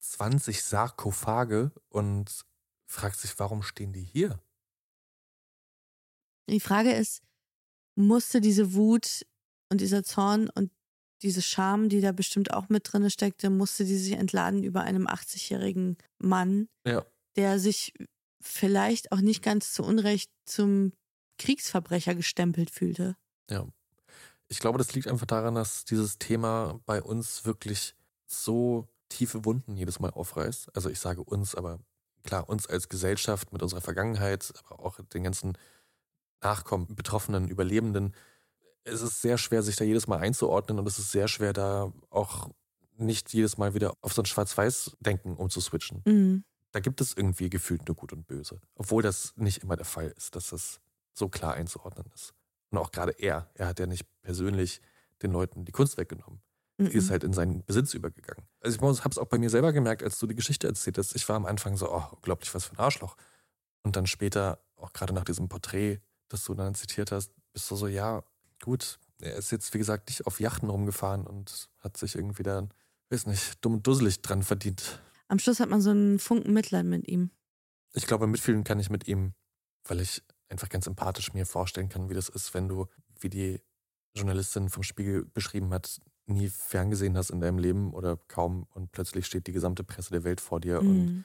[0.01, 2.45] 20 Sarkophage und
[2.87, 4.41] fragst dich, warum stehen die hier?
[6.49, 7.23] Die Frage ist,
[7.95, 9.27] musste diese Wut
[9.69, 10.71] und dieser Zorn und
[11.23, 15.07] diese Scham, die da bestimmt auch mit drin steckte, musste die sich entladen über einem
[15.07, 17.05] 80-jährigen Mann, Ja.
[17.37, 17.93] der sich
[18.41, 20.93] vielleicht auch nicht ganz zu Unrecht zum
[21.39, 23.17] Kriegsverbrecher gestempelt fühlte.
[23.51, 23.67] Ja.
[24.49, 27.95] Ich glaube, das liegt einfach daran, dass dieses Thema bei uns wirklich
[28.27, 30.75] so tiefe Wunden jedes Mal aufreißt.
[30.75, 31.81] Also ich sage uns, aber
[32.25, 35.59] klar, uns als Gesellschaft mit unserer Vergangenheit, aber auch den ganzen
[36.43, 38.15] Nachkommen, Betroffenen, Überlebenden.
[38.85, 41.93] Es ist sehr schwer, sich da jedes Mal einzuordnen und es ist sehr schwer, da
[42.11, 42.51] auch
[42.97, 46.03] nicht jedes Mal wieder auf so ein Schwarz-Weiß-Denken umzuswitchen.
[46.07, 46.45] Mhm.
[46.73, 48.61] Da gibt es irgendwie gefühlt nur Gut und Böse.
[48.75, 50.81] Obwohl das nicht immer der Fall ist, dass das
[51.13, 52.35] so klar einzuordnen ist.
[52.71, 54.81] Und auch gerade er, er hat ja nicht persönlich
[55.23, 56.41] den Leuten die Kunst weggenommen.
[56.81, 57.11] Die ist Mhm.
[57.11, 58.47] halt in seinen Besitz übergegangen.
[58.61, 61.17] Also ich habe es auch bei mir selber gemerkt, als du die Geschichte erzählt hast.
[61.17, 63.17] Ich war am Anfang so, oh, unglaublich, was für ein Arschloch.
[63.83, 65.99] Und dann später, auch gerade nach diesem Porträt,
[66.29, 68.23] das du dann zitiert hast, bist du so, ja,
[68.63, 72.73] gut, er ist jetzt, wie gesagt, nicht auf Yachten rumgefahren und hat sich irgendwie dann,
[73.11, 75.01] weiß nicht, dumm und dusselig dran verdient.
[75.29, 77.31] Am Schluss hat man so einen Funken Mitleid mit ihm.
[77.93, 79.35] Ich glaube, mitfühlen kann ich mit ihm,
[79.85, 82.87] weil ich einfach ganz empathisch mir vorstellen kann, wie das ist, wenn du,
[83.21, 83.61] wie die
[84.15, 89.27] Journalistin vom Spiegel beschrieben hat, nie ferngesehen hast in deinem Leben oder kaum und plötzlich
[89.27, 91.25] steht die gesamte Presse der Welt vor dir und Mhm.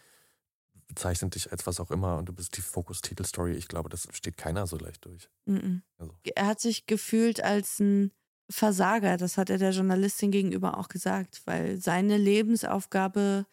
[0.94, 3.54] Bezeichnet dich als was auch immer und du bist die Fokus-Titelstory.
[3.54, 5.30] Ich glaube, das steht keiner so leicht durch.
[5.46, 5.82] Mhm.
[5.98, 6.14] Also.
[6.36, 8.12] Er hat sich gefühlt als ein
[8.50, 13.48] Versager, das hat er der Journalistin gegenüber auch gesagt, weil seine Lebensaufgabe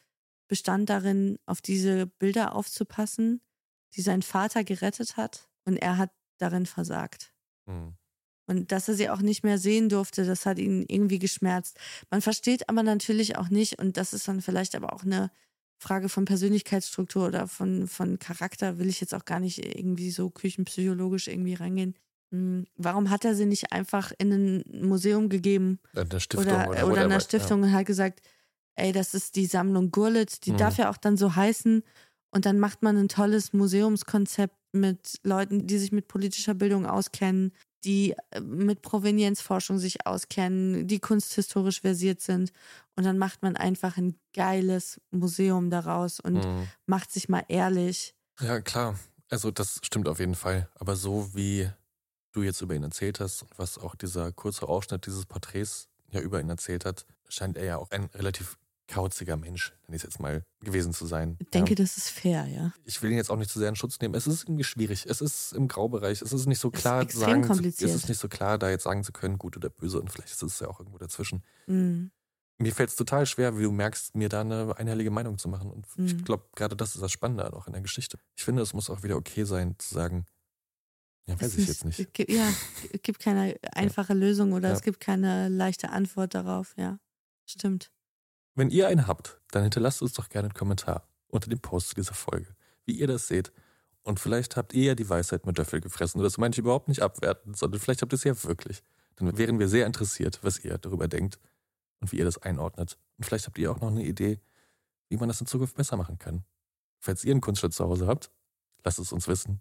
[0.48, 3.40] bestand darin, auf diese Bilder aufzupassen,
[3.94, 7.32] die sein Vater gerettet hat und er hat darin versagt.
[7.66, 7.94] Hm.
[8.46, 11.78] Und dass er sie auch nicht mehr sehen durfte, das hat ihn irgendwie geschmerzt.
[12.10, 15.30] Man versteht aber natürlich auch nicht, und das ist dann vielleicht aber auch eine
[15.80, 20.28] Frage von Persönlichkeitsstruktur oder von, von Charakter, will ich jetzt auch gar nicht irgendwie so
[20.28, 21.94] küchenpsychologisch irgendwie reingehen.
[22.32, 26.86] Hm, Warum hat er sie nicht einfach in ein Museum gegeben Eine Stiftung oder, oder,
[26.86, 28.20] oder, einer Stiftung und hat gesagt,
[28.76, 30.58] ey, das ist die Sammlung Gurlitt, die Mhm.
[30.58, 31.82] darf ja auch dann so heißen.
[32.32, 37.52] Und dann macht man ein tolles Museumskonzept mit Leuten, die sich mit politischer Bildung auskennen,
[37.84, 42.52] die äh, mit Provenienzforschung sich auskennen, die kunsthistorisch versiert sind.
[42.96, 46.42] Und dann macht man einfach ein geiles Museum daraus und Ja.
[46.44, 46.68] Hm.
[46.86, 48.14] macht sich mal ehrlich.
[48.40, 48.98] Ja, klar.
[49.30, 50.68] Also das stimmt auf jeden Fall.
[50.74, 51.70] Aber so wie
[52.32, 56.20] du jetzt über ihn erzählt hast und was auch dieser kurze Ausschnitt dieses Porträts ja
[56.20, 58.56] über ihn erzählt hat, scheint er ja auch ein relativ
[58.90, 61.36] kauziger Mensch, nenne ich es jetzt mal, gewesen zu sein.
[61.40, 61.76] Ich denke, ja.
[61.76, 62.72] das ist fair, ja.
[62.84, 64.14] Ich will ihn jetzt auch nicht zu sehr in Schutz nehmen.
[64.14, 65.06] Es ist irgendwie schwierig.
[65.08, 66.20] Es ist im Graubereich.
[66.22, 68.68] Es ist nicht so Es ist klar sagen, zu, es ist nicht so klar, da
[68.68, 71.42] jetzt sagen zu können, gut oder böse und vielleicht ist es ja auch irgendwo dazwischen.
[71.66, 72.10] Mhm.
[72.58, 75.70] mir fällt es total schwer, wie du merkst, mir da eine einhellige Meinung zu machen.
[75.70, 76.24] Und ich Mhm.
[76.24, 78.18] glaube, gerade das ist das Spannende auch in der Geschichte.
[78.36, 80.26] Ich finde, es muss auch wieder okay sein, zu sagen,
[81.26, 81.98] ja, weiß Es ich jetzt nicht.
[82.00, 82.46] Es gibt, ja,
[82.92, 84.74] es gibt keine einfache Lösung oder Ja.
[84.74, 86.74] es gibt keine leichte Antwort darauf.
[86.76, 86.98] Ja,
[87.46, 87.90] stimmt.
[88.54, 91.94] Wenn ihr einen habt, dann hinterlasst uns doch gerne einen Kommentar unter dem Post zu
[91.94, 93.52] dieser Folge, wie ihr das seht.
[94.02, 96.18] Und vielleicht habt ihr ja die Weisheit mit Löffel gefressen.
[96.18, 98.82] Und das meine ich überhaupt nicht abwertend, sondern vielleicht habt ihr es ja wirklich.
[99.16, 101.38] Dann wären wir sehr interessiert, was ihr darüber denkt
[102.00, 102.98] und wie ihr das einordnet.
[103.18, 104.40] Und vielleicht habt ihr auch noch eine Idee,
[105.08, 106.44] wie man das in Zukunft besser machen kann.
[106.98, 108.30] Falls ihr einen Kunstschutz zu Hause habt,
[108.84, 109.60] lasst es uns wissen.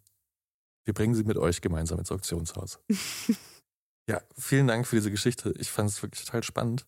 [0.86, 2.80] Wir bringen sie mit euch gemeinsam ins Auktionshaus.
[4.08, 5.54] ja, vielen Dank für diese Geschichte.
[5.58, 6.86] Ich fand es wirklich total spannend.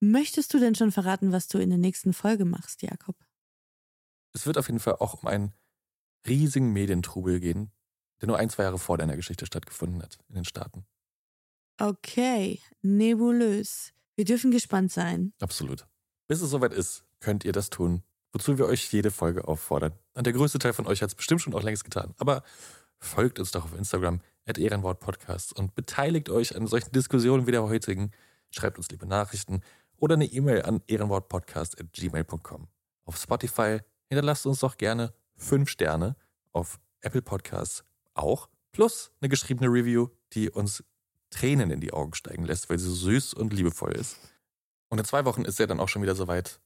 [0.00, 3.16] Möchtest du denn schon verraten, was du in der nächsten Folge machst, Jakob?
[4.32, 5.52] Es wird auf jeden Fall auch um einen
[6.26, 7.72] riesigen Medientrubel gehen,
[8.20, 10.86] der nur ein, zwei Jahre vor deiner Geschichte stattgefunden hat in den Staaten.
[11.80, 13.92] Okay, nebulös.
[14.16, 15.32] Wir dürfen gespannt sein.
[15.40, 15.86] Absolut.
[16.26, 19.92] Bis es soweit ist, könnt ihr das tun, wozu wir euch jede Folge auffordern.
[20.14, 22.14] Und der größte Teil von euch hat es bestimmt schon auch längst getan.
[22.18, 22.42] Aber
[22.98, 25.00] folgt uns doch auf Instagram, at Ehrenwort
[25.54, 28.10] und beteiligt euch an solchen Diskussionen wie der heutigen.
[28.50, 29.62] Schreibt uns liebe Nachrichten
[29.98, 32.68] oder eine E-Mail an ehrenwortpodcast.gmail.com.
[33.04, 33.78] Auf Spotify
[34.08, 36.16] hinterlasst uns doch gerne fünf Sterne,
[36.52, 37.84] auf Apple Podcasts
[38.14, 40.84] auch, plus eine geschriebene Review, die uns
[41.30, 44.16] Tränen in die Augen steigen lässt, weil sie so süß und liebevoll ist.
[44.88, 46.60] Und in zwei Wochen ist er dann auch schon wieder soweit.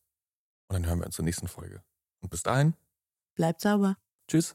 [0.69, 1.83] Und dann hören wir uns zur nächsten Folge.
[2.21, 2.75] Und bis dahin,
[3.35, 3.97] Bleibt sauber.
[4.29, 4.55] tschüss.